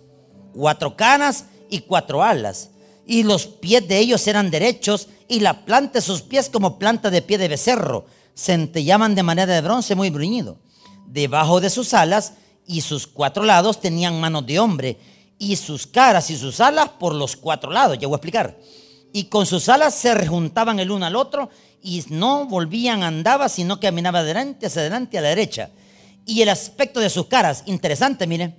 [0.52, 2.70] Cuatro caras y cuatro alas.
[3.06, 7.10] Y los pies de ellos eran derechos y la planta de sus pies como planta
[7.10, 8.06] de pie de becerro.
[8.34, 10.58] Centellaban de manera de bronce muy bruñido.
[11.06, 12.34] Debajo de sus alas
[12.66, 14.98] y sus cuatro lados tenían manos de hombre
[15.38, 17.98] y sus caras y sus alas por los cuatro lados.
[18.00, 18.58] Ya a explicar.
[19.12, 21.50] Y con sus alas se rejuntaban el uno al otro
[21.82, 25.70] y no volvían, andaba, sino que caminaba adelante, hacia adelante, a la derecha.
[26.26, 28.56] Y el aspecto de sus caras, interesante, miren,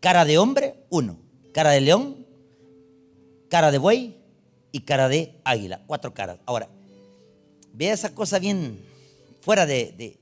[0.00, 1.18] cara de hombre, uno,
[1.52, 2.26] cara de león,
[3.48, 4.16] cara de buey
[4.72, 6.38] y cara de águila, cuatro caras.
[6.46, 6.68] Ahora,
[7.72, 8.84] vea esa cosa bien
[9.40, 10.18] fuera de,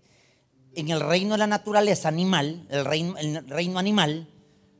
[0.75, 4.29] en el reino de la naturaleza animal, el reino, el reino animal,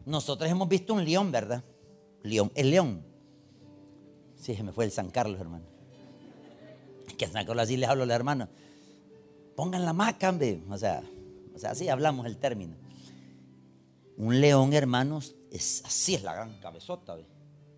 [0.05, 1.65] nosotros hemos visto un león, ¿verdad?
[2.23, 3.05] León, el león.
[4.37, 5.72] Sí, se me fue el San Carlos, hermano
[7.19, 8.49] que San así les hablo a los hermanos.
[9.57, 10.37] Pongan la maca,
[10.69, 11.03] O sea,
[11.55, 12.77] o sea, así hablamos el término.
[14.17, 17.17] Un león, hermanos, es, así es la gran cabezota,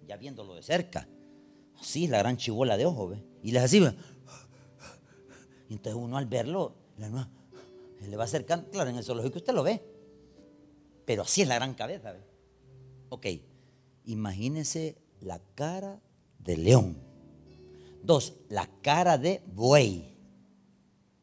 [0.07, 1.09] ya viéndolo de cerca.
[1.81, 3.23] Así es la gran chibola de ojo, ¿ve?
[3.43, 3.79] Y les así,
[5.69, 6.75] Y entonces uno al verlo,
[8.09, 9.83] le va acercando, claro, en el zoológico usted lo ve,
[11.05, 12.21] pero así es la gran cabeza, ¿ve?
[13.09, 13.27] Ok,
[14.05, 16.01] imagínense la cara
[16.39, 17.14] del león.
[18.05, 20.15] Dos, la cara de buey.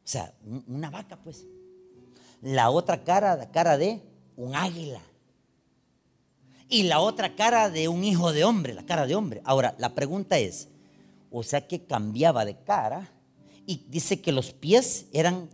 [0.03, 0.33] O sea,
[0.67, 1.45] una vaca, pues.
[2.41, 4.01] La otra cara, la cara de
[4.35, 5.01] un águila.
[6.67, 9.41] Y la otra cara de un hijo de hombre, la cara de hombre.
[9.45, 10.69] Ahora, la pregunta es,
[11.29, 13.11] o sea que cambiaba de cara
[13.67, 15.49] y dice que los pies eran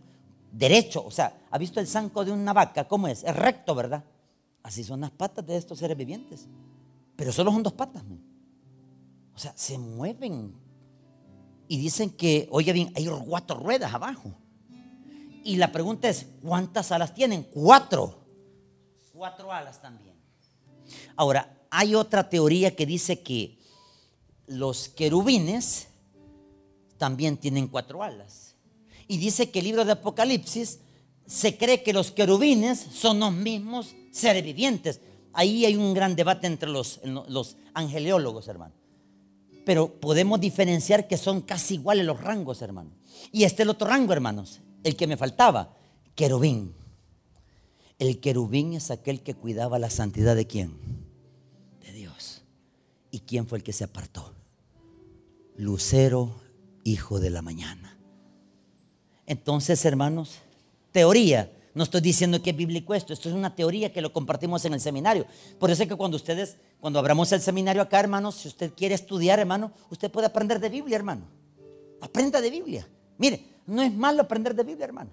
[0.50, 1.02] derechos.
[1.04, 2.88] O sea, ¿ha visto el zanco de una vaca?
[2.88, 3.22] ¿Cómo es?
[3.22, 4.02] Es recto, ¿verdad?
[4.62, 6.46] Así son las patas de estos seres vivientes.
[7.16, 8.02] Pero solo son dos patas.
[9.34, 10.54] O sea, se mueven
[11.68, 14.32] y dicen que, oye bien, hay cuatro ruedas abajo.
[15.44, 17.42] Y la pregunta es, ¿cuántas alas tienen?
[17.44, 18.24] Cuatro.
[19.12, 20.16] Cuatro alas también.
[21.14, 23.58] Ahora, hay otra teoría que dice que
[24.46, 25.88] los querubines
[26.96, 28.56] también tienen cuatro alas.
[29.06, 30.80] Y dice que el libro de Apocalipsis
[31.26, 35.00] se cree que los querubines son los mismos seres vivientes.
[35.34, 38.74] Ahí hay un gran debate entre los, los angeleólogos, hermano
[39.68, 42.94] pero podemos diferenciar que son casi iguales los rangos, hermanos.
[43.30, 45.76] Y este es el otro rango, hermanos, el que me faltaba,
[46.14, 46.72] querubín.
[47.98, 50.72] El querubín es aquel que cuidaba la santidad de quién?
[51.82, 52.40] De Dios.
[53.10, 54.32] ¿Y quién fue el que se apartó?
[55.54, 56.40] Lucero,
[56.82, 57.98] hijo de la mañana.
[59.26, 60.38] Entonces, hermanos,
[60.92, 61.52] teoría.
[61.74, 64.72] No estoy diciendo que es bíblico esto, esto es una teoría que lo compartimos en
[64.72, 65.26] el seminario.
[65.58, 68.94] Por eso es que cuando ustedes, cuando abramos el seminario acá, hermanos, si usted quiere
[68.94, 71.26] estudiar, hermano, usted puede aprender de Biblia, hermano.
[72.00, 72.88] Aprenda de Biblia.
[73.16, 75.10] Mire, no es malo aprender de Biblia, hermano.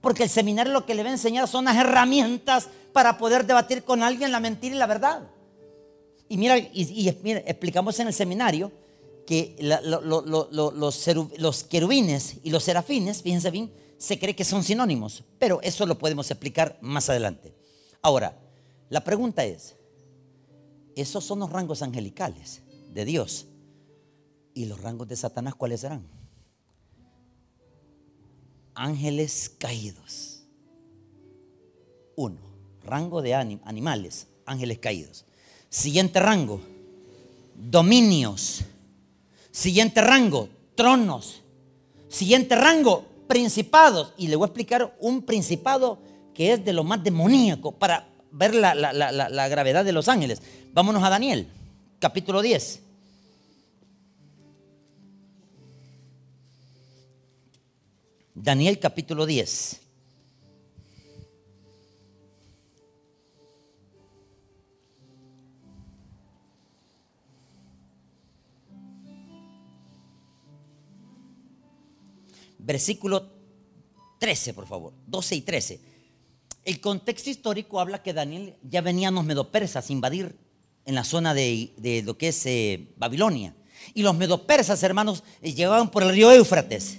[0.00, 3.84] Porque el seminario lo que le va a enseñar son las herramientas para poder debatir
[3.84, 5.22] con alguien la mentira y la verdad.
[6.28, 8.70] Y mira, y, explicamos en el seminario
[9.26, 11.04] que los,
[11.38, 15.98] los querubines y los serafines, fíjense bien, se cree que son sinónimos, pero eso lo
[15.98, 17.54] podemos explicar más adelante.
[18.02, 18.38] Ahora,
[18.88, 19.76] la pregunta es,
[20.96, 23.46] esos son los rangos angelicales de Dios.
[24.54, 26.06] ¿Y los rangos de Satanás cuáles serán?
[28.74, 30.42] Ángeles caídos.
[32.16, 32.40] Uno,
[32.82, 35.24] rango de animales, ángeles caídos.
[35.68, 36.60] Siguiente rango,
[37.56, 38.62] dominios.
[39.50, 41.42] Siguiente rango, tronos.
[42.08, 44.12] Siguiente rango, principados.
[44.16, 45.98] Y le voy a explicar un principado
[46.34, 50.42] que es de lo más demoníaco para ver la, gravedad de los ángeles.
[50.72, 51.48] Vámonos a Daniel,
[51.98, 52.82] capítulo 10.
[58.34, 59.80] Daniel capítulo 10.
[72.62, 73.26] versículo
[74.20, 75.80] 13, por favor, 12 y 13.
[76.64, 80.36] El contexto histórico habla que Daniel ya venían los medopersas a invadir
[80.84, 83.54] en la zona de, lo que es eh, Babilonia.
[83.94, 86.98] Y los medopersas, hermanos, eh, llegaban por el río Éufrates.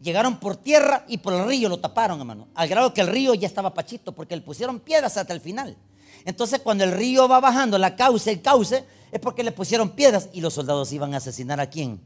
[0.00, 2.48] Llegaron por tierra y por el río lo taparon, hermano.
[2.54, 5.76] Al grado que el río ya estaba pachito porque le pusieron piedras hasta el final.
[6.24, 10.28] Entonces, cuando el río va bajando, la cauce, el cauce, es porque le pusieron piedras
[10.32, 12.00] y los soldados iban a asesinar a quién?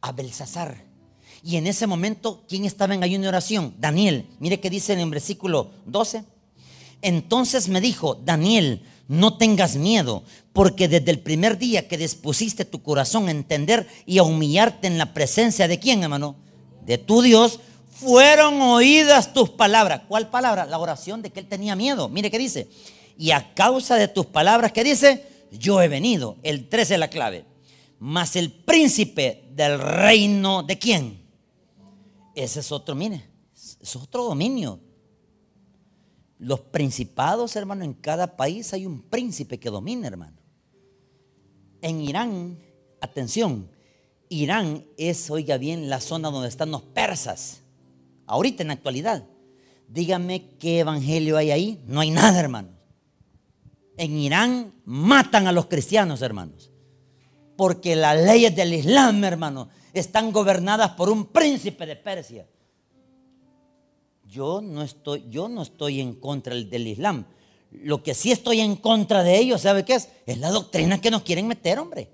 [0.00, 0.84] A Belsasar.
[1.42, 3.74] Y en ese momento, ¿quién estaba en ayuno y oración?
[3.78, 4.26] Daniel.
[4.38, 6.24] Mire que dice en el versículo 12.
[7.02, 12.80] Entonces me dijo, Daniel, no tengas miedo, porque desde el primer día que dispusiste tu
[12.80, 16.36] corazón a entender y a humillarte en la presencia de quién, hermano,
[16.86, 17.58] de tu Dios,
[17.90, 20.02] fueron oídas tus palabras.
[20.06, 20.64] ¿Cuál palabra?
[20.64, 22.08] La oración de que él tenía miedo.
[22.08, 22.68] Mire qué dice.
[23.18, 25.26] Y a causa de tus palabras, ¿qué dice?
[25.50, 26.36] Yo he venido.
[26.44, 27.44] El 13 es la clave.
[27.98, 31.20] Mas el príncipe del reino de quién?
[32.36, 33.24] Ese es otro, mire,
[33.80, 34.78] es otro dominio
[36.40, 40.38] los principados, hermano, en cada país hay un príncipe que domina, hermano.
[41.82, 42.58] En Irán,
[43.02, 43.68] atención,
[44.30, 47.60] Irán es, oiga bien, la zona donde están los persas.
[48.26, 49.24] Ahorita en la actualidad.
[49.86, 51.84] Dígame qué evangelio hay ahí.
[51.86, 52.72] No hay nada, hermanos.
[53.98, 56.70] En Irán matan a los cristianos, hermanos.
[57.56, 62.46] Porque las leyes del Islam, hermano, están gobernadas por un príncipe de Persia.
[64.30, 67.26] Yo no estoy, yo no estoy en contra del Islam.
[67.72, 70.08] Lo que sí estoy en contra de ellos, ¿sabe qué es?
[70.24, 72.08] Es la doctrina que nos quieren meter, hombre.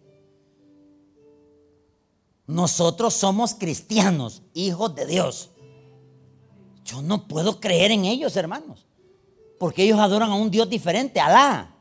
[2.47, 5.51] Nosotros somos cristianos, hijos de Dios.
[6.85, 8.87] Yo no puedo creer en ellos, hermanos.
[9.59, 11.75] Porque ellos adoran a un Dios diferente, Alá.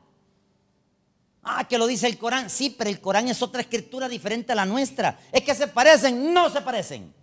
[1.43, 2.50] Ah, que lo dice el Corán.
[2.50, 5.17] Sí, pero el Corán es otra escritura diferente a la nuestra.
[5.32, 7.14] Es que se parecen, no se parecen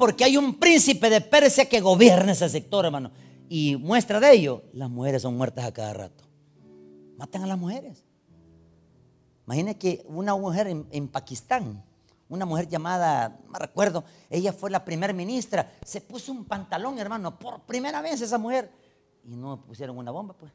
[0.00, 3.10] porque hay un príncipe de Persia que gobierna ese sector, hermano.
[3.50, 6.24] Y muestra de ello, las mujeres son muertas a cada rato.
[7.18, 8.02] Matan a las mujeres.
[9.44, 11.84] Imagínense que una mujer en, Pakistán,
[12.30, 17.38] una mujer llamada, no recuerdo, ella fue la primera ministra, se puso un pantalón, hermano,
[17.38, 18.70] por primera vez esa mujer.
[19.22, 20.50] Y no pusieron una bomba, pues.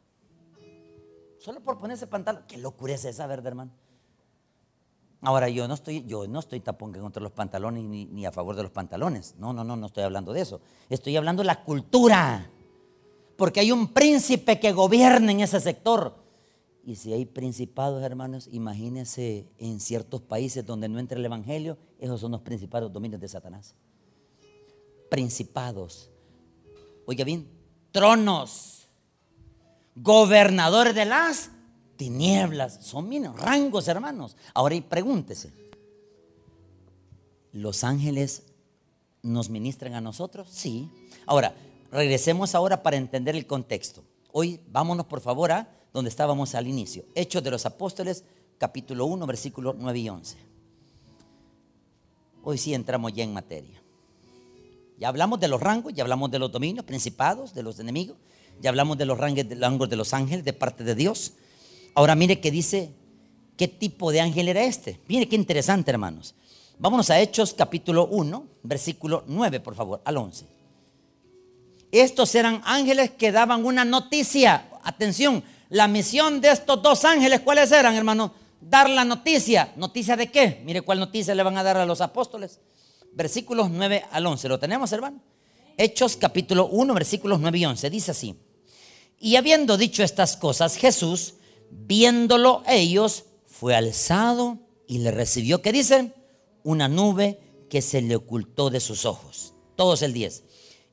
[1.38, 2.46] Solo por ponerse pantalón.
[2.48, 3.72] Qué locura es esa, ¿verdad, hermano?
[5.26, 8.62] Ahora, yo no estoy, yo no estoy tampoco contra los pantalones ni, a favor de
[8.62, 9.34] los pantalones.
[9.40, 10.62] No, no, no, no estoy hablando de eso.
[10.88, 12.52] Estoy hablando de la cultura.
[13.36, 16.16] Porque hay un príncipe que gobierna en ese sector.
[16.86, 22.22] Y si hay principados, hermanos, imagínense en ciertos países donde no entra el Evangelio, esos
[22.22, 23.74] son los principados dominios de Satanás.
[25.10, 26.12] Principados.
[27.08, 27.50] Oiga bien,
[27.92, 28.88] tronos,
[29.96, 31.50] gobernadores de las
[31.98, 32.80] tinieblas.
[32.82, 34.36] Son rangos, hermanos.
[34.54, 35.52] Ahora pregúntese.
[37.52, 38.44] ¿Los ángeles
[39.22, 40.50] nos ministran a nosotros?
[40.52, 40.90] Sí.
[41.26, 41.56] Ahora,
[41.92, 44.04] regresemos ahora para entender el contexto.
[44.32, 47.06] Hoy vámonos por favor a donde estábamos al inicio.
[47.16, 48.26] Hechos de los Apóstoles,
[48.58, 50.38] capítulo 1, versículos 9 y 11.
[52.44, 53.82] Hoy sí entramos ya en materia.
[54.98, 58.18] Ya hablamos de los rangos, ya hablamos de los dominios, principados, de los enemigos,
[58.62, 61.34] ya hablamos de los rangos de los ángeles de parte de Dios.
[61.96, 62.92] Ahora mire que dice,
[63.56, 65.00] ¿qué tipo de ángel era este?
[65.08, 66.36] Mire qué interesante, hermanos.
[66.78, 70.46] Vámonos a Hechos capítulo 1, versículo 9, por favor, al 11.
[71.92, 74.70] Estos eran ángeles que daban una noticia.
[74.84, 78.34] Atención, la misión de estos dos ángeles, ¿cuáles eran, hermano?
[78.60, 79.72] Dar la noticia.
[79.78, 80.62] ¿Noticia de qué?
[80.66, 82.60] Mire cuál noticia le van a dar a los apóstoles.
[83.14, 84.50] Versículos 9 al 11.
[84.50, 85.22] ¿Lo tenemos, hermano?
[85.78, 87.90] Hechos capítulo 1, versículos 9 y 11.
[87.90, 88.36] Dice así.
[89.18, 91.36] Y habiendo dicho estas cosas, Jesús
[91.78, 96.14] Viéndolo ellos, fue alzado y le recibió, ¿qué dicen?
[96.64, 99.54] Una nube que se le ocultó de sus ojos.
[99.76, 100.44] Todos el 10.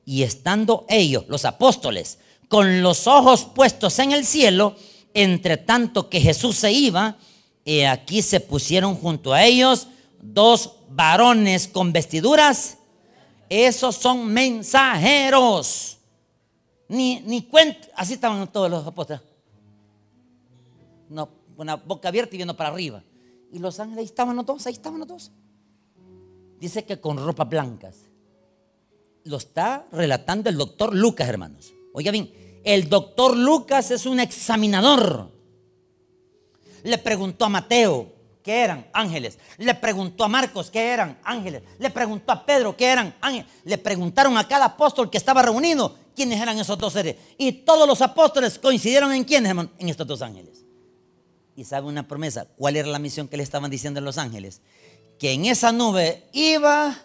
[0.05, 2.19] Y estando ellos, los apóstoles,
[2.49, 4.75] con los ojos puestos en el cielo,
[5.13, 7.17] entre tanto que Jesús se iba,
[7.65, 9.87] y aquí se pusieron junto a ellos
[10.21, 12.77] dos varones con vestiduras.
[13.49, 15.97] Esos son mensajeros.
[16.89, 19.21] Ni, ni cuenta, así estaban todos los apóstoles
[21.13, 23.03] una, una boca abierta y viendo para arriba.
[23.51, 25.31] Y los ángeles ahí estaban los dos, ahí estaban los dos.
[26.59, 28.09] Dice que con ropas blancas.
[29.25, 31.71] Lo está relatando el doctor Lucas, hermanos.
[31.93, 32.33] Oiga bien,
[32.65, 35.31] el doctor Lucas es un examinador.
[36.83, 38.11] Le preguntó a Mateo,
[38.41, 38.87] ¿qué eran?
[38.91, 39.37] Ángeles.
[39.59, 41.19] Le preguntó a Marcos, ¿qué eran?
[41.23, 41.63] Ángeles.
[41.79, 43.15] Le preguntó a Pedro, ¿qué eran?
[43.21, 43.47] Ángeles.
[43.63, 47.15] Le preguntaron a cada apóstol que estaba reunido, ¿quiénes eran esos dos seres?
[47.37, 49.69] Y todos los apóstoles coincidieron en quiénes, hermano?
[49.77, 50.63] En estos dos ángeles
[51.55, 52.47] y sabe una promesa.
[52.57, 54.61] ¿Cuál era la misión que le estaban diciendo los ángeles?
[55.19, 56.95] Que en esa nube iba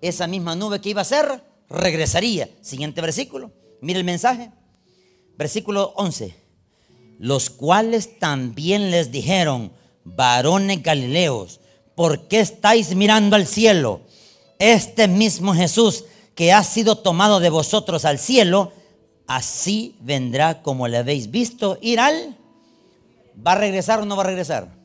[0.00, 2.48] esa misma nube que iba a ser, regresaría.
[2.60, 3.52] Siguiente versículo.
[3.80, 4.50] Mire el mensaje.
[5.36, 6.34] Versículo 11.
[7.18, 9.72] Los cuales también les dijeron,
[10.04, 11.60] varones galileos,
[11.94, 14.02] ¿por qué estáis mirando al cielo?
[14.58, 18.72] Este mismo Jesús que ha sido tomado de vosotros al cielo,
[19.26, 22.36] así vendrá como le habéis visto ir al...
[23.46, 24.76] ¿Va a regresar o no va a regresar?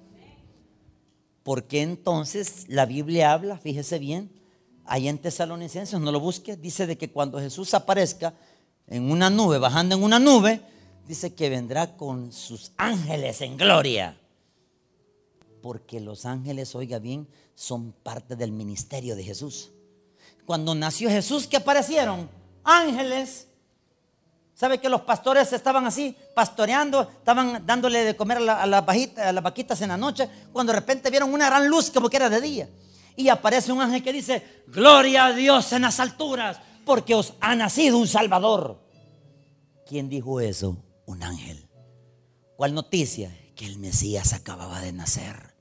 [1.44, 4.32] Porque entonces la Biblia habla, fíjese bien,
[4.86, 8.34] ahí en Tesalonicenses, no lo busque, dice de que cuando Jesús aparezca
[8.88, 10.62] en una nube, bajando en una nube,
[11.08, 14.18] dice que vendrá con sus ángeles en gloria.
[15.62, 19.72] Porque los ángeles, oiga bien, son parte del ministerio de Jesús.
[20.46, 22.30] Cuando nació Jesús, ¿qué aparecieron?
[22.64, 23.48] Ángeles.
[24.56, 28.86] ¿Sabe que los pastores estaban así, pastoreando, estaban dándole de comer a, las
[29.44, 32.40] vaquitas en la noche, cuando de repente vieron una gran luz como que era de
[32.40, 32.70] día?
[33.16, 37.56] Y aparece un ángel que dice, gloria a Dios en las alturas, porque os ha
[37.56, 38.80] nacido un Salvador.
[39.88, 40.78] ¿Quién dijo eso?
[41.06, 41.68] Un ángel.
[42.56, 43.36] ¿Cuál noticia?
[43.56, 45.54] Que el Mesías acababa de nacer.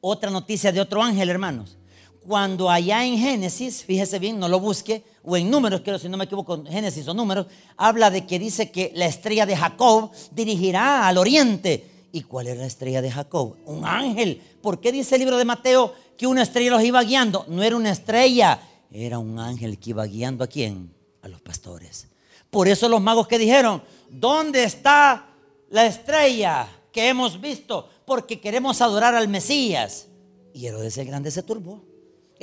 [0.00, 1.78] Otra noticia de otro ángel, hermanos.
[2.26, 6.16] Cuando allá en Génesis, fíjese bien, no lo busque, o en números, quiero si no
[6.16, 7.46] me equivoco, Génesis o números,
[7.76, 11.90] habla de que dice que la estrella de Jacob dirigirá al oriente.
[12.12, 13.56] ¿Y cuál era la estrella de Jacob?
[13.66, 14.40] Un ángel.
[14.62, 17.44] ¿Por qué dice el libro de Mateo que una estrella los iba guiando?
[17.48, 18.60] No era una estrella,
[18.90, 20.94] era un ángel que iba guiando a quién?
[21.22, 22.06] A los pastores.
[22.48, 25.26] Por eso los magos que dijeron, ¿dónde está
[25.70, 27.88] la estrella que hemos visto?
[28.06, 30.06] Porque queremos adorar al Mesías.
[30.52, 31.93] Y Herodes el Grande se turbó.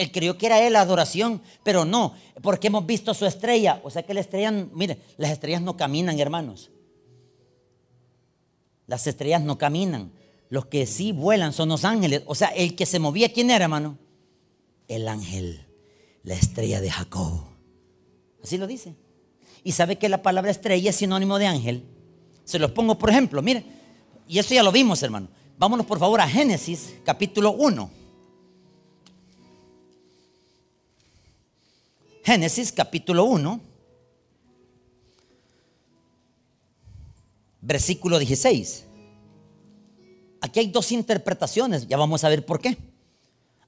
[0.01, 3.79] Él creyó que era él la adoración, pero no, porque hemos visto su estrella.
[3.83, 6.71] O sea que la estrella, mire, las estrellas no caminan, hermanos.
[8.87, 10.11] Las estrellas no caminan.
[10.49, 12.23] Los que sí vuelan son los ángeles.
[12.25, 13.99] O sea, el que se movía, ¿quién era, hermano?
[14.87, 15.67] El ángel,
[16.23, 17.43] la estrella de Jacob.
[18.43, 18.95] Así lo dice.
[19.63, 21.83] Y sabe que la palabra estrella es sinónimo de ángel.
[22.43, 23.63] Se los pongo por ejemplo, mire,
[24.27, 25.27] y eso ya lo vimos, hermano.
[25.59, 28.00] Vámonos por favor a Génesis capítulo 1.
[32.23, 33.59] Génesis capítulo 1,
[37.61, 38.85] versículo 16.
[40.41, 42.77] Aquí hay dos interpretaciones, ya vamos a ver por qué.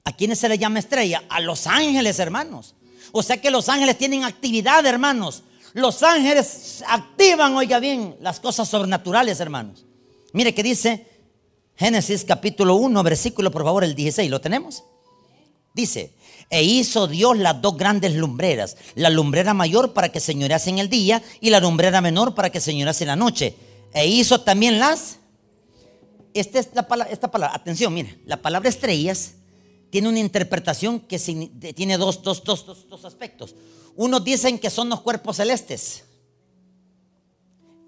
[0.04, 1.24] ¿A quiénes se le llama estrella?
[1.28, 2.74] A los ángeles, hermanos.
[3.12, 5.42] O sea que los ángeles tienen actividad, hermanos.
[5.72, 9.84] Los ángeles activan, oiga bien, las cosas sobrenaturales, hermanos.
[10.32, 11.06] Mire que dice
[11.76, 14.30] Génesis capítulo 1, versículo, por favor, el 16.
[14.30, 14.84] ¿Lo tenemos?
[15.74, 16.14] Dice,
[16.54, 20.88] e hizo Dios las dos grandes lumbreras, la lumbrera mayor para que señorease en el
[20.88, 23.56] día y la lumbrera menor para que señorease en la noche.
[23.92, 25.18] E hizo también las...
[26.32, 29.32] Esta es la palabra, esta palabra, atención, mire, la palabra estrellas
[29.90, 31.18] tiene una interpretación que
[31.74, 33.56] tiene dos, dos, dos, dos aspectos.
[33.96, 36.04] Unos dicen que son los cuerpos celestes.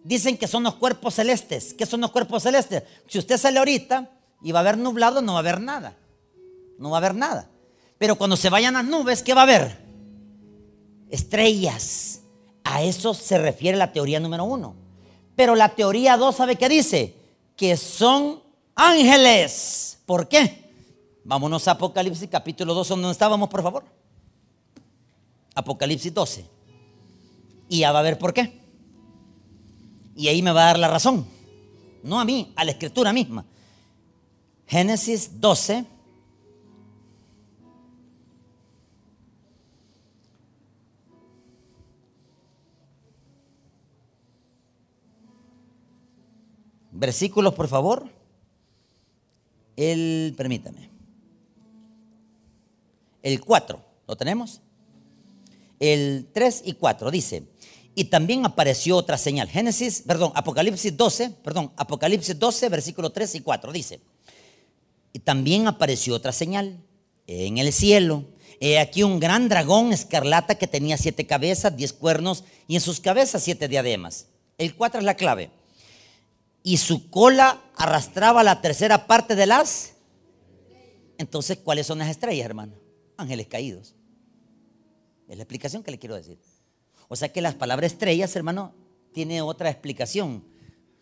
[0.03, 1.73] Dicen que son los cuerpos celestes.
[1.73, 2.83] ¿Qué son los cuerpos celestes?
[3.07, 4.11] Si usted sale ahorita
[4.43, 5.97] y va a haber nublado, no va a haber nada.
[6.81, 7.49] No va a haber nada.
[7.99, 9.85] Pero cuando se vayan las nubes, ¿qué va a haber?
[11.11, 12.21] Estrellas.
[12.65, 14.75] A eso se refiere la teoría número uno.
[15.35, 17.15] Pero la teoría dos, ¿sabe qué dice?
[17.57, 18.43] Que son
[18.75, 19.99] ángeles.
[20.05, 20.67] ¿Por qué?
[21.25, 23.85] Vámonos a Apocalipsis capítulo 2, donde estábamos, por favor.
[25.55, 26.47] Apocalipsis 12.
[27.69, 28.61] Y ya va a ver por qué.
[30.15, 31.27] Y ahí me va a dar la razón.
[32.03, 33.45] No a mí, a la escritura misma.
[34.67, 35.85] Génesis 12.
[46.99, 48.09] Versículos, por favor.
[49.77, 50.91] El, permítame.
[53.23, 54.63] El 4, ¿lo tenemos?
[55.81, 57.45] el 3 y 4 dice,
[57.95, 59.49] y también apareció otra señal.
[59.49, 64.01] Génesis, perdón, Apocalipsis 12, perdón, Apocalipsis 12, versículo 3 y 4 dice,
[65.13, 66.79] y también apareció otra señal
[67.27, 68.25] en el cielo.
[68.61, 73.01] He aquí un gran dragón escarlata que tenía siete cabezas, diez cuernos y en sus
[73.01, 74.29] cabezas siete diademas.
[74.59, 75.51] El 4 es la clave.
[76.67, 79.93] Y su cola arrastraba la tercera parte de las.
[81.17, 82.73] Entonces, ¿cuáles son las estrellas, hermano?
[83.17, 83.95] Ángeles caídos.
[85.29, 86.41] Es la explicación que le quiero decir.
[87.07, 88.75] O sea que las palabras estrellas, hermano,
[89.13, 90.43] tiene otra explicación.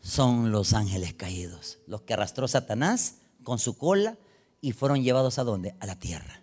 [0.02, 4.18] Son los ángeles caídos, los que arrastró Satanás con su cola
[4.60, 5.76] y fueron llevados a dónde?
[5.80, 6.42] A la tierra.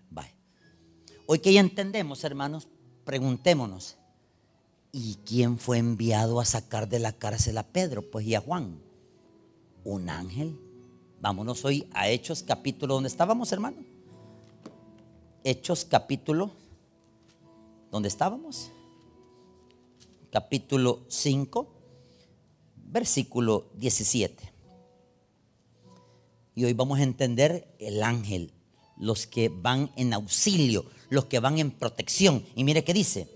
[1.28, 2.67] Hoy que ya entendemos, hermanos,
[3.05, 3.97] preguntémonos,
[4.91, 8.09] ¿y quién fue enviado a sacar de la cárcel a Pedro?
[8.09, 8.89] Pues y a Juan.
[9.84, 10.58] Un ángel.
[11.20, 13.78] Vámonos hoy a Hechos capítulo, ¿dónde estábamos, hermano?
[15.44, 16.52] Hechos capítulo
[17.92, 18.72] ¿Dónde estábamos?
[20.32, 21.68] Capítulo 5,
[22.86, 24.54] versículo 17.
[26.56, 28.54] Y hoy vamos a entender el ángel,
[28.98, 32.46] los que van en auxilio, los que van en protección.
[32.56, 33.28] Y mire qué dice.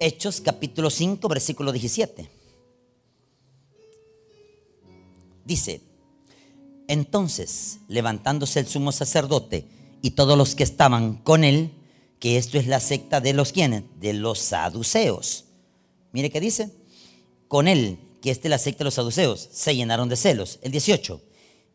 [0.00, 2.30] Hechos capítulo 5, versículo 17.
[5.44, 5.82] Dice,
[6.88, 9.66] entonces, levantándose el sumo sacerdote
[10.02, 11.70] y todos los que estaban con él,
[12.18, 15.46] que esto es la secta de los quienes, de los saduceos.
[16.12, 16.70] Mire qué dice,
[17.48, 20.58] con él, que esta es la secta de los saduceos, se llenaron de celos.
[20.62, 21.20] El 18,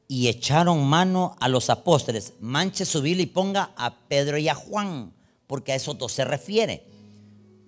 [0.07, 2.33] y echaron mano a los apóstoles.
[2.39, 5.13] Manche su Biblia y ponga a Pedro y a Juan,
[5.47, 6.85] porque a esos dos se refiere.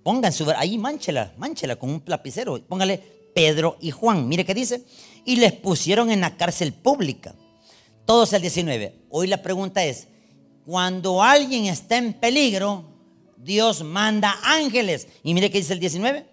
[0.04, 2.64] Pongan su ahí manchela, manchela con un lapicero.
[2.66, 4.27] Póngale Pedro y Juan.
[4.27, 4.84] Mire qué dice.
[5.25, 7.36] Y les pusieron en la cárcel pública.
[8.05, 9.05] Todos el 19.
[9.09, 10.07] Hoy la pregunta es,
[10.65, 12.86] cuando alguien está en peligro,
[13.38, 15.07] Dios manda ángeles.
[15.23, 16.25] Y mire qué dice el 19.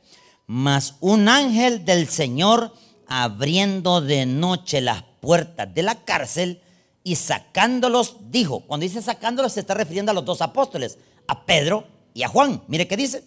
[0.46, 2.72] Mas un ángel del Señor
[3.08, 6.60] abriendo de noche las puertas de la cárcel
[7.02, 11.86] y sacándolos, dijo, cuando dice sacándolos se está refiriendo a los dos apóstoles, a Pedro
[12.14, 12.62] y a Juan.
[12.66, 13.24] Mire qué dice,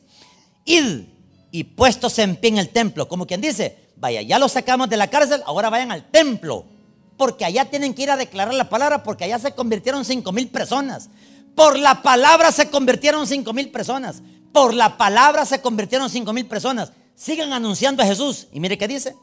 [0.66, 1.04] id
[1.52, 4.98] y puestos en pie en el templo, como quien dice, vaya, ya los sacamos de
[4.98, 6.66] la cárcel, ahora vayan al templo,
[7.18, 10.48] porque allá tienen que ir a declarar la palabra, porque allá se convirtieron cinco mil
[10.50, 11.10] personas.
[11.56, 14.22] Por la palabra se convirtieron cinco mil personas.
[14.54, 16.94] Por la palabra se convirtieron cinco mil personas.
[17.16, 18.48] Sigan anunciando a Jesús.
[18.54, 19.16] Y mire qué dice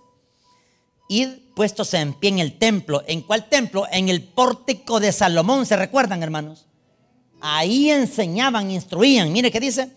[1.09, 3.03] id puestos en pie en el templo.
[3.07, 3.87] ¿En cuál templo?
[3.91, 6.67] En el pórtico de Salomón, ¿se recuerdan, hermanos?
[7.41, 9.33] Ahí enseñaban, instruían.
[9.33, 9.91] Mire qué dice.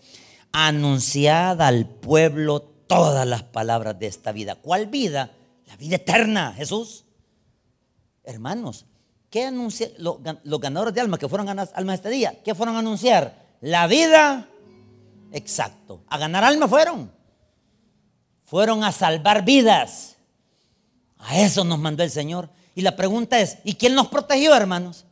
[0.52, 4.56] Anunciad al pueblo todas las palabras de esta vida.
[4.56, 5.30] ¿Cuál vida?
[5.66, 7.04] La vida eterna, Jesús.
[8.24, 8.84] Hermanos,
[9.30, 10.18] ¿qué anuncia los,
[10.60, 12.42] ganadores de almas que fueron almas este día?
[12.44, 13.46] ¿Qué fueron a anunciar?
[13.60, 14.48] La vida.
[15.30, 16.02] Exacto.
[16.08, 17.12] A ganar almas fueron.
[18.44, 20.16] Fueron a salvar vidas.
[21.18, 22.50] A eso nos mandó el Señor.
[22.74, 25.04] Y la pregunta es, ¿y quién nos protegió, hermanos?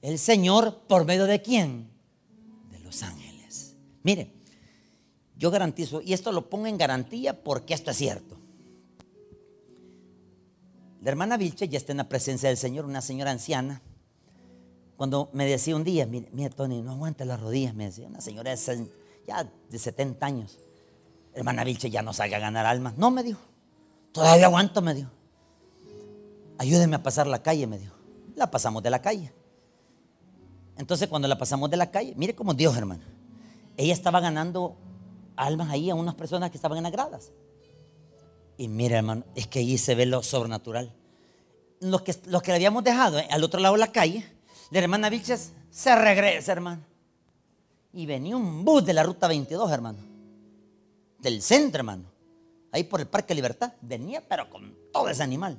[0.00, 1.90] El Señor, ¿por medio de quién?
[2.70, 3.74] De los ángeles.
[4.02, 4.35] Mire,
[5.36, 8.36] yo garantizo, y esto lo pongo en garantía porque esto es cierto.
[11.02, 13.82] La hermana Vilche ya está en la presencia del Señor, una señora anciana.
[14.96, 18.50] Cuando me decía un día, mire, Tony, no aguanta las rodillas, me decía, una señora
[18.50, 18.88] de,
[19.26, 20.58] ya de 70 años.
[21.34, 22.96] Hermana Vilche, ya no salga a ganar almas.
[22.96, 23.40] No, me dijo,
[24.12, 25.10] todavía aguanto, me dijo
[26.58, 27.94] ayúdeme a pasar la calle, me dijo.
[28.34, 29.32] La pasamos de la calle.
[30.76, 33.02] Entonces cuando la pasamos de la calle, mire cómo Dios, hermano.
[33.76, 34.76] Ella estaba ganando
[35.36, 37.32] almas ahí a unas personas que estaban en las gradas.
[38.56, 40.92] Y mire, hermano, es que ahí se ve lo sobrenatural.
[41.80, 44.24] Los que, los que le habíamos dejado eh, al otro lado de la calle,
[44.70, 46.82] la hermana Vilches se regresa, hermano.
[47.92, 49.98] Y venía un bus de la ruta 22, hermano.
[51.18, 52.04] Del centro, hermano.
[52.72, 53.72] Ahí por el Parque Libertad.
[53.80, 55.58] Venía, pero con todo ese animal.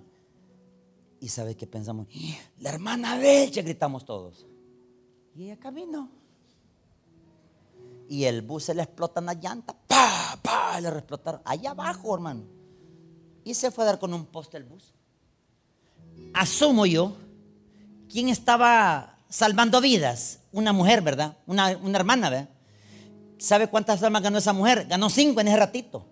[1.19, 2.07] Y sabe qué pensamos,
[2.59, 4.45] la hermana Belcha, gritamos todos.
[5.35, 6.09] Y ella caminó.
[8.09, 11.41] Y el bus se le explota en la llanta, pa, pa, le explotaron.
[11.43, 12.43] Allá abajo, hermano.
[13.43, 14.93] Y se fue a dar con un poste el bus.
[16.33, 17.15] Asumo yo,
[18.09, 20.39] ¿quién estaba salvando vidas?
[20.51, 21.37] Una mujer, ¿verdad?
[21.45, 22.49] Una, una hermana, ¿verdad?
[23.37, 24.87] ¿Sabe cuántas almas ganó esa mujer?
[24.87, 26.05] Ganó cinco en ese ratito.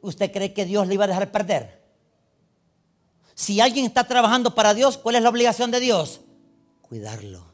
[0.00, 1.78] ¿Usted cree que Dios le iba a dejar perder?
[3.34, 6.20] Si alguien está trabajando para Dios, ¿cuál es la obligación de Dios?
[6.82, 7.44] Cuidarlo.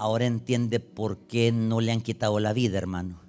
[0.00, 3.20] Ahora entiende por qué no le han quitado la vida, hermano.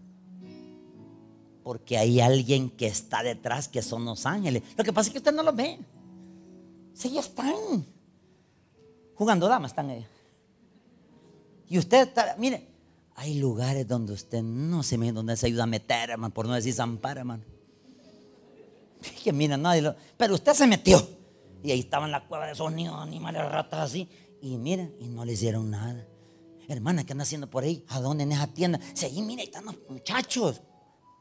[1.66, 4.64] Porque hay alguien que está detrás, que son los ángeles.
[4.78, 5.80] Lo que pasa es que usted no lo ve.
[6.94, 7.86] Si ellos están
[9.16, 10.08] jugando damas, están ahí.
[11.68, 12.66] Y usted está, mire,
[13.16, 16.54] hay lugares donde usted no se ve, donde se ayuda a meter, hermano, por no
[16.54, 17.44] decir zampar, hermano.
[19.26, 21.06] Que mira, nadie Pero usted se metió.
[21.64, 24.08] Y ahí estaba en la cueva de esos niños, animales, ratas así.
[24.42, 26.08] Y miren, y no le hicieron nada.
[26.68, 27.86] Hermana, ¿qué anda haciendo por ahí?
[27.89, 28.80] ¿A dónde en esa tienda?
[29.01, 30.62] Ahí, mira, ahí están los muchachos.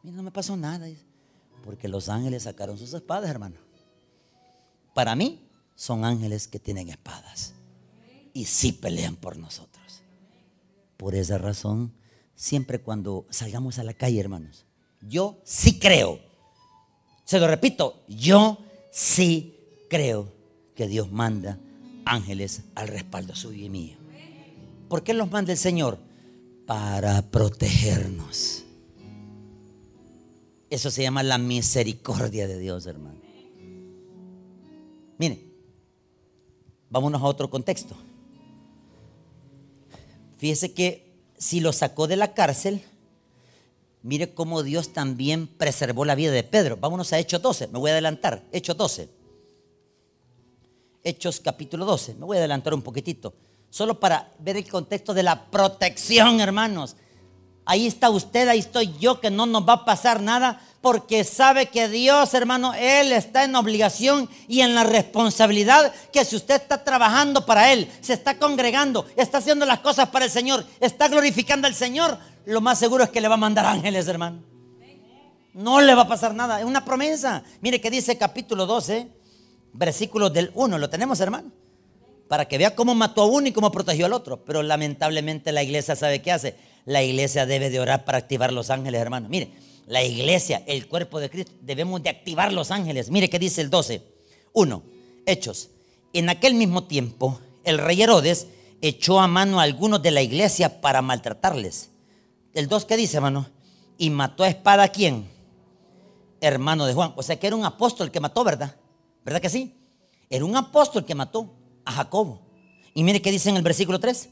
[0.02, 0.86] Mira, no me pasó nada.
[1.64, 3.56] Porque los ángeles sacaron sus espadas, hermano.
[4.94, 7.54] Para mí, son ángeles que tienen espadas.
[8.32, 10.02] Y sí pelean por nosotros.
[10.96, 11.92] Por esa razón,
[12.34, 14.66] siempre cuando salgamos a la calle, hermanos,
[15.00, 16.30] yo sí creo
[17.30, 18.58] se lo repito, yo
[18.90, 19.56] sí
[19.88, 20.32] creo
[20.74, 21.60] que Dios manda
[22.04, 23.99] ángeles al respaldo suyo y mío.
[24.90, 25.98] ¿Por qué los manda el Señor?
[26.66, 28.64] Para protegernos.
[30.68, 33.20] Eso se llama la misericordia de Dios, hermano.
[35.16, 35.44] Mire,
[36.90, 37.94] vámonos a otro contexto.
[40.38, 42.82] Fíjese que si lo sacó de la cárcel,
[44.02, 46.78] mire cómo Dios también preservó la vida de Pedro.
[46.78, 49.08] Vámonos a Hechos 12, me voy a adelantar, Hechos 12.
[51.04, 53.34] Hechos capítulo 12, me voy a adelantar un poquitito,
[53.70, 56.96] solo para ver el contexto de la protección, hermanos.
[57.64, 61.66] Ahí está usted, ahí estoy yo, que no nos va a pasar nada, porque sabe
[61.66, 66.82] que Dios, hermano, Él está en obligación y en la responsabilidad que si usted está
[66.82, 71.66] trabajando para Él, se está congregando, está haciendo las cosas para el Señor, está glorificando
[71.66, 74.42] al Señor, lo más seguro es que le va a mandar ángeles, hermano.
[75.52, 77.42] No le va a pasar nada, es una promesa.
[77.60, 79.08] Mire que dice capítulo 12,
[79.74, 81.52] versículos del 1, ¿lo tenemos, hermano?
[82.30, 84.44] Para que vea cómo mató a uno y cómo protegió al otro.
[84.44, 86.54] Pero lamentablemente la iglesia sabe qué hace.
[86.84, 89.28] La iglesia debe de orar para activar los ángeles, hermano.
[89.28, 89.50] Mire,
[89.88, 93.10] la iglesia, el cuerpo de Cristo, debemos de activar los ángeles.
[93.10, 94.00] Mire qué dice el 12.
[94.52, 94.82] 1.
[95.26, 95.70] Hechos.
[96.12, 98.46] En aquel mismo tiempo, el rey Herodes
[98.80, 101.90] echó a mano a algunos de la iglesia para maltratarles.
[102.54, 103.48] El 2, ¿qué dice, hermano?
[103.98, 105.28] Y mató a espada a quién?
[106.40, 107.12] Hermano de Juan.
[107.16, 108.76] O sea que era un apóstol que mató, ¿verdad?
[109.24, 109.74] ¿Verdad que sí?
[110.30, 111.56] Era un apóstol que mató
[111.90, 112.40] a Jacobo.
[112.94, 114.28] Y mire qué dice en el versículo 3.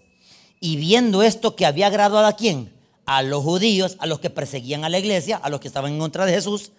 [0.61, 2.78] Y viendo esto que había agradado a quién?
[3.09, 5.98] a los judíos, a los que perseguían a la iglesia, a los que estaban en
[5.98, 6.72] contra de Jesús,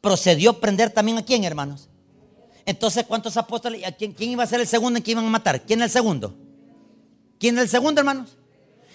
[0.00, 1.88] procedió a prender también a quién, hermanos.
[2.64, 3.82] Entonces, ¿cuántos apóstoles?
[3.96, 5.64] quién, quién, iba a ser el segundo en que iban a matar?
[5.64, 6.34] ¿Quién el segundo?
[7.38, 8.36] ¿Quién el segundo, hermanos?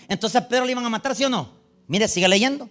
[0.10, 1.54] Entonces, Pedro le iban a matar, ¿sí o no?
[1.88, 2.70] Mire, sigue leyendo.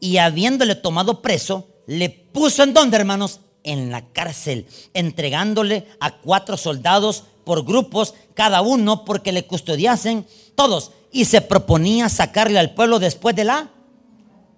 [0.00, 3.40] Y habiéndole tomado preso, le puso en dónde, hermanos?
[3.70, 10.92] En la cárcel, entregándole a cuatro soldados por grupos, cada uno porque le custodiasen todos
[11.12, 13.70] y se proponía sacarle al pueblo después de la,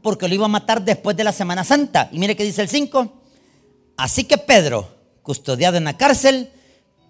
[0.03, 2.09] porque lo iba a matar después de la Semana Santa.
[2.13, 3.13] Y mire que dice el 5.
[3.97, 4.89] Así que Pedro,
[5.23, 6.51] custodiado en la cárcel,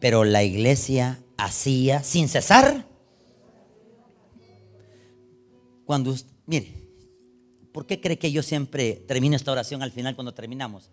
[0.00, 2.86] pero la iglesia hacía sin cesar.
[5.84, 6.14] Cuando,
[6.46, 6.74] mire,
[7.72, 10.90] ¿por qué cree que yo siempre termino esta oración al final cuando terminamos?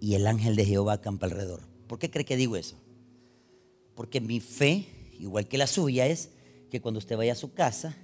[0.00, 1.60] Y el ángel de Jehová acampa alrededor.
[1.86, 2.76] ¿Por qué cree que digo eso?
[3.94, 4.86] Porque mi fe,
[5.18, 6.30] igual que la suya, es
[6.70, 7.96] que cuando usted vaya a su casa,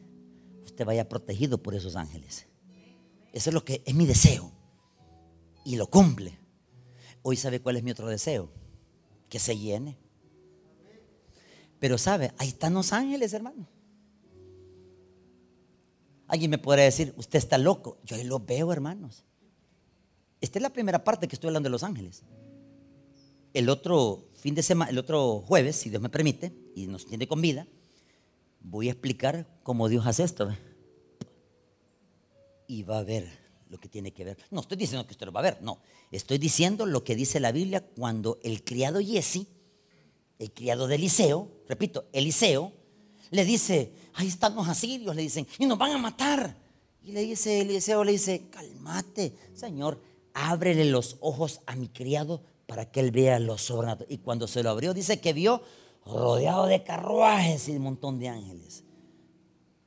[0.64, 2.47] usted vaya protegido por esos ángeles.
[3.32, 4.53] Eso es lo que es mi deseo.
[5.64, 6.38] Y lo cumple.
[7.22, 8.51] Hoy sabe cuál es mi otro deseo.
[9.28, 9.99] Que se llene.
[11.78, 13.68] Pero sabe, ahí están los ángeles, hermano.
[16.28, 17.99] Alguien me podrá decir, usted está loco.
[18.05, 19.26] Yo ahí lo veo, hermanos.
[20.41, 22.22] Esta es la primera parte que estoy hablando de los ángeles.
[23.55, 27.26] El otro fin de semana, el otro jueves, si Dios me permite, y nos tiene
[27.26, 27.66] con vida,
[28.61, 30.55] voy a explicar cómo Dios hace esto.
[32.66, 33.26] Y va a ver
[33.70, 34.37] lo que tiene que ver.
[34.51, 35.80] No estoy diciendo que usted lo va a ver, no.
[36.11, 39.47] Estoy diciendo lo que dice la Biblia cuando el criado Jesse,
[40.39, 42.72] el criado de Eliseo, repito, Eliseo,
[43.30, 46.57] le dice, ahí están los asirios, le dicen, y nos van a matar.
[47.03, 50.01] Y le dice Eliseo, le dice, cálmate, Señor,
[50.37, 54.12] ábrele los ojos a mi criado para que él vea lo sobrenatural.
[54.12, 55.62] Y cuando se lo abrió, dice que vio
[56.05, 58.84] rodeado de carruajes y un montón de ángeles,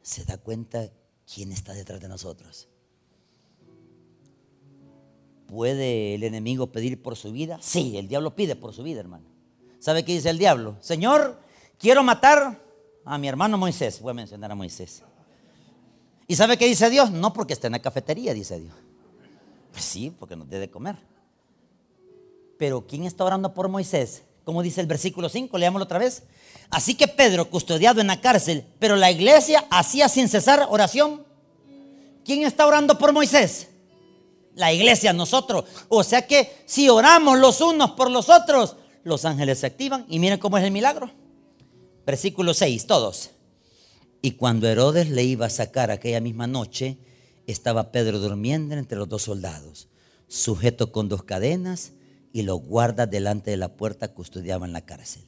[0.02, 0.90] se da cuenta
[1.32, 2.68] quién está detrás de nosotros.
[5.48, 7.60] ¿Puede el enemigo pedir por su vida?
[7.62, 9.30] Sí, el diablo pide por su vida, hermano.
[9.80, 10.78] ¿Sabe qué dice el diablo?
[10.82, 11.40] Señor,
[11.78, 12.62] quiero matar
[13.06, 14.02] a mi hermano Moisés.
[14.02, 15.04] Voy a mencionar a Moisés.
[16.28, 17.12] ¿Y sabe qué dice Dios?
[17.12, 18.76] No porque esté en la cafetería, dice Dios.
[19.72, 20.98] Pues sí, porque nos debe comer.
[22.58, 24.24] Pero ¿quién está orando por Moisés?
[24.50, 26.24] como dice el versículo 5, leámoslo otra vez.
[26.72, 31.24] Así que Pedro, custodiado en la cárcel, pero la iglesia hacía sin cesar oración.
[32.26, 33.68] ¿Quién está orando por Moisés?
[34.56, 35.66] La iglesia, nosotros.
[35.88, 40.08] O sea que si oramos los unos por los otros, los ángeles se activan.
[40.10, 41.12] Y miren cómo es el milagro.
[42.04, 43.30] Versículo 6, todos.
[44.24, 46.98] Y cuando Herodes le iba a sacar aquella misma noche,
[47.52, 49.88] estaba Pedro durmiendo entre los dos soldados,
[50.28, 51.94] sujeto con dos cadenas
[52.32, 55.24] y los guardas delante de la puerta custodiaban la cárcel.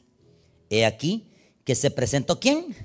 [0.70, 1.32] He aquí
[1.64, 2.76] que se presentó quién?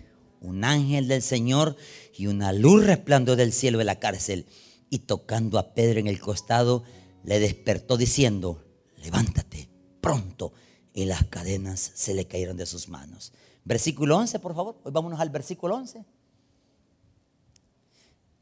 [0.41, 1.77] Un ángel del Señor
[2.17, 4.47] y una luz resplandó del cielo de la cárcel
[4.91, 6.85] y tocando a Pedro en el costado
[7.25, 8.65] le despertó diciendo,
[9.03, 9.69] levántate
[10.01, 10.53] pronto.
[10.95, 13.33] Y las cadenas se le cayeron de sus manos.
[13.65, 14.81] Versículo 11, por favor.
[14.85, 16.07] Hoy vámonos al versículo 11.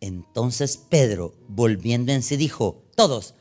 [0.05, 3.33] Entonces Pedro, volviendo en sí, dijo, todos,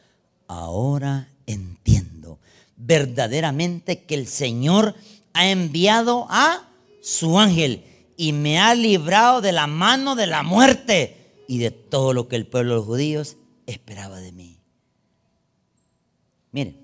[0.48, 2.40] ahora entiendo
[2.78, 4.96] verdaderamente que el Señor
[5.34, 6.70] ha enviado a
[7.02, 7.84] su ángel
[8.16, 12.38] y me ha librado de la mano de la muerte y de todo lo que
[12.38, 13.36] el pueblo de los judíos
[13.66, 14.58] esperaba de mí.
[16.54, 16.80] Miren,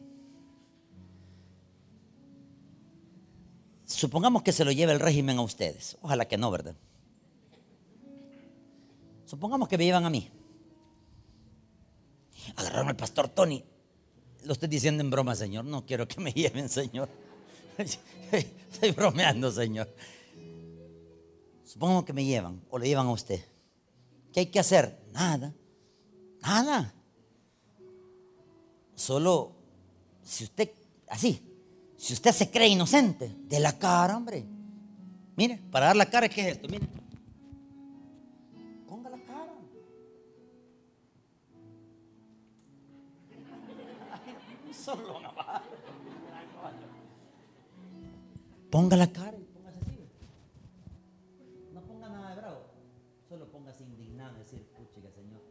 [3.86, 5.96] supongamos que se lo lleve el régimen a ustedes.
[6.02, 6.76] Ojalá que no, ¿verdad?
[9.30, 10.28] Supongamos que me llevan a mí.
[12.56, 13.64] Agarraron al pastor Tony.
[14.44, 15.66] Lo estoy diciendo en broma, Señor.
[15.66, 17.08] No quiero que me lleven, Señor.
[18.32, 19.88] Estoy bromeando, Señor.
[21.64, 23.40] Supongamos que me llevan o le llevan a usted.
[24.34, 25.00] ¿Qué hay que hacer?
[25.14, 25.54] Nada.
[26.42, 26.92] Nada.
[28.96, 29.52] Solo
[30.24, 30.72] si usted,
[31.08, 31.40] así,
[31.98, 34.44] si usted se cree inocente, de la cara, hombre.
[35.36, 36.68] Mire, para dar la cara, ¿qué es esto?
[36.68, 36.99] Mire.
[44.90, 45.22] Solo
[48.72, 50.10] Ponga la cara y póngase así.
[51.74, 52.62] No ponga nada de bravo.
[53.28, 55.42] Solo póngase indignado y decir, puchiga, Señor,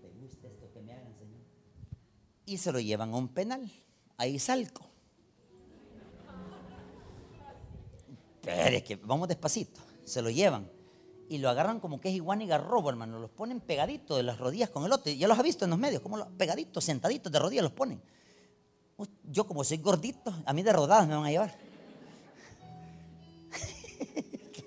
[0.00, 1.40] ¿te gusta esto que me hagan, Señor?
[2.46, 3.70] Y se lo llevan a un penal.
[4.16, 4.86] Ahí salco.
[8.42, 9.80] Pero es que vamos despacito.
[10.04, 10.70] Se lo llevan.
[11.28, 13.18] Y lo agarran como que es iguana y garrobo, hermano.
[13.18, 15.12] Los ponen pegaditos de las rodillas con el otro.
[15.12, 18.00] Ya los ha visto en los medios, como los pegaditos, sentaditos de rodillas los ponen.
[19.24, 21.56] Yo como soy gordito, a mí de rodadas me van a llevar.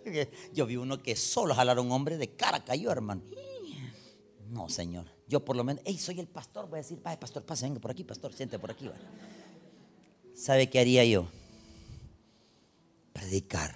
[0.54, 3.22] Yo vi uno que solo jalaron un hombre de cara cayó, hermano.
[4.50, 5.06] No, señor.
[5.28, 7.80] Yo por lo menos, hey, soy el pastor, voy a decir, vaya, pastor, pase, venga
[7.80, 8.90] por aquí, pastor, siente por aquí.
[10.34, 11.28] ¿Sabe qué haría yo?
[13.14, 13.76] Predicar.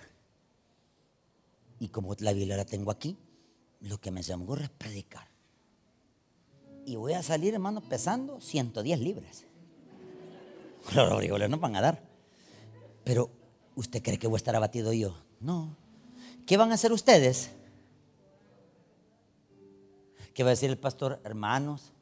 [1.80, 3.18] Y como la Biblia la tengo aquí,
[3.82, 5.28] lo que me se me ocurre es predicar.
[6.86, 9.45] Y voy a salir, hermano, pesando 110 libras.
[10.95, 12.03] Los no van a dar.
[13.03, 13.29] Pero,
[13.75, 15.15] ¿usted cree que voy a estar abatido yo?
[15.39, 15.75] No.
[16.45, 17.51] ¿Qué van a hacer ustedes?
[20.33, 21.21] ¿Qué va a decir el pastor?
[21.23, 21.93] Hermanos,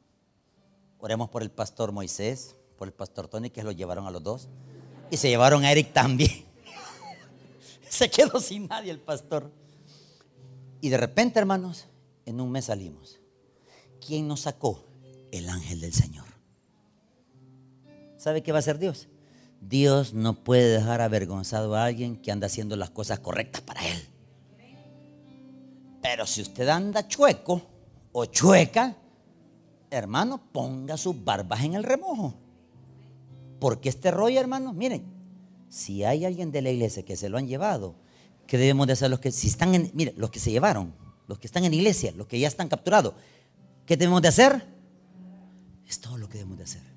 [1.00, 4.50] oremos por el pastor Moisés, por el pastor Tony, que lo llevaron a los dos.
[5.12, 6.46] Y se llevaron a Eric también.
[7.90, 9.52] se quedó sin nadie el pastor.
[10.82, 11.86] Y de repente, hermanos,
[12.26, 13.20] en un mes salimos.
[14.06, 14.84] ¿Quién nos sacó?
[15.32, 16.33] El ángel del Señor.
[18.24, 19.10] ¿Sabe qué va a hacer Dios?
[19.60, 24.02] Dios no puede dejar avergonzado a alguien que anda haciendo las cosas correctas para Él.
[26.02, 27.62] Pero si usted anda chueco
[28.14, 28.96] o chueca,
[29.90, 32.34] hermano, ponga sus barbas en el remojo.
[33.60, 35.04] Porque este rollo, hermano, miren,
[35.68, 37.94] si hay alguien de la iglesia que se lo han llevado,
[38.48, 40.96] ¿qué debemos de hacer los que si están los que se llevaron,
[41.28, 43.16] los que están en iglesia, los que ya están capturados?
[43.86, 44.66] ¿Qué debemos de hacer?
[45.86, 46.93] Es todo lo que debemos de hacer.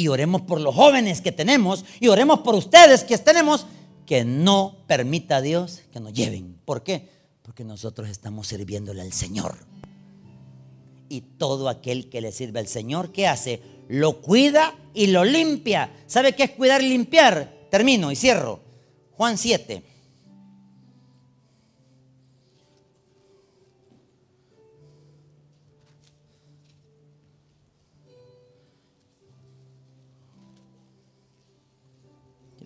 [0.00, 3.66] Y oremos por los jóvenes que tenemos y oremos por ustedes que tenemos
[4.06, 6.56] que no permita a Dios que nos lleven.
[6.64, 7.06] ¿Por qué?
[7.42, 9.58] Porque nosotros estamos sirviéndole al Señor.
[11.10, 13.60] Y todo aquel que le sirve al Señor, ¿qué hace?
[13.88, 15.92] Lo cuida y lo limpia.
[16.06, 17.68] ¿Sabe qué es cuidar y limpiar?
[17.70, 18.60] Termino y cierro.
[19.10, 19.82] Juan 7.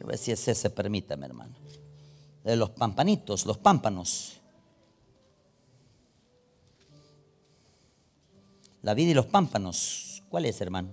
[0.05, 1.55] Quiero ver si ese se permítame, hermano.
[2.43, 4.39] De los pampanitos, los pámpanos.
[8.83, 10.23] La vida y los pámpanos.
[10.29, 10.91] ¿Cuál es, hermano?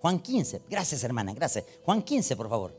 [0.00, 0.62] Juan 15.
[0.68, 1.66] Gracias, hermana, gracias.
[1.84, 2.76] Juan 15, por favor.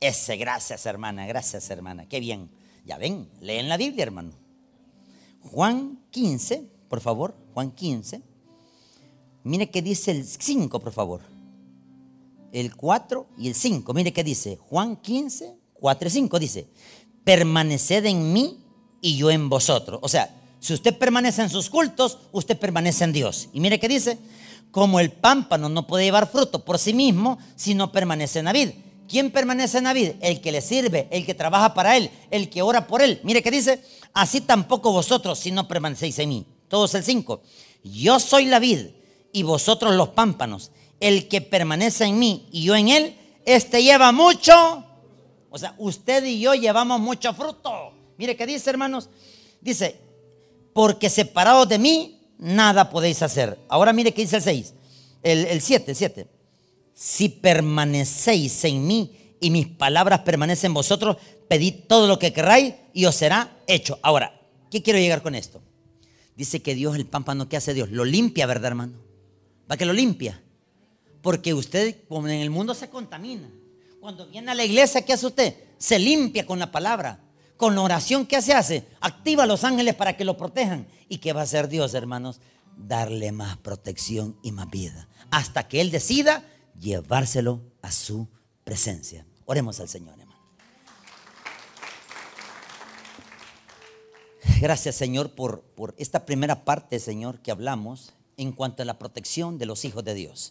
[0.00, 2.08] Ese, gracias, hermana, gracias, hermana.
[2.08, 2.50] Qué bien.
[2.84, 4.41] Ya ven, leen la Biblia, hermano.
[5.50, 7.34] Juan 15, por favor.
[7.54, 8.22] Juan 15.
[9.44, 11.32] Mire qué dice el 5, por favor
[12.52, 13.92] el 4 y el 5.
[13.94, 14.58] Mire qué dice.
[14.68, 16.68] Juan 15, 4 y 5 dice,
[17.24, 18.58] permaneced en mí
[19.00, 19.98] y yo en vosotros.
[20.02, 23.48] O sea, si usted permanece en sus cultos, usted permanece en Dios.
[23.52, 24.18] Y mire qué dice,
[24.70, 28.52] como el pámpano no puede llevar fruto por sí mismo si no permanece en la
[28.52, 28.70] vid.
[29.12, 30.12] ¿Quién permanece en la vid?
[30.22, 33.20] El que le sirve, el que trabaja para él, el que ora por él.
[33.24, 33.84] Mire qué dice,
[34.14, 36.46] así tampoco vosotros si no permanecéis en mí.
[36.66, 37.42] Todos el 5.
[37.84, 38.86] Yo soy la vid
[39.30, 44.12] y vosotros los pámpanos el que permanece en mí y yo en él, este lleva
[44.12, 44.82] mucho.
[45.50, 47.92] O sea, usted y yo llevamos mucho fruto.
[48.16, 49.10] Mire qué dice, hermanos.
[49.60, 50.00] Dice,
[50.72, 53.58] porque separados de mí, nada podéis hacer.
[53.68, 54.74] Ahora mire qué dice el 6.
[55.22, 56.26] El 7, el 7.
[57.02, 61.16] Si permanecéis en mí y mis palabras permanecen en vosotros,
[61.48, 63.98] pedid todo lo que queráis y os será hecho.
[64.02, 64.40] Ahora,
[64.70, 65.60] ¿qué quiero llegar con esto?
[66.36, 67.90] Dice que Dios, el pámpano, ¿qué hace Dios?
[67.90, 69.00] Lo limpia, ¿verdad, hermano?
[69.66, 70.40] ¿Para que lo limpia?
[71.22, 73.50] Porque usted, como en el mundo se contamina.
[73.98, 75.56] Cuando viene a la iglesia, ¿qué hace usted?
[75.78, 77.18] Se limpia con la palabra.
[77.56, 78.86] Con la oración, ¿qué se hace?
[79.00, 80.86] Activa a los ángeles para que lo protejan.
[81.08, 82.38] ¿Y qué va a hacer Dios, hermanos?
[82.76, 85.08] Darle más protección y más vida.
[85.32, 86.44] Hasta que Él decida
[86.78, 88.28] llevárselo a su
[88.64, 89.26] presencia.
[89.44, 90.32] Oremos al Señor, hermano.
[94.60, 99.58] Gracias, Señor, por, por esta primera parte, Señor, que hablamos en cuanto a la protección
[99.58, 100.50] de los hijos de Dios.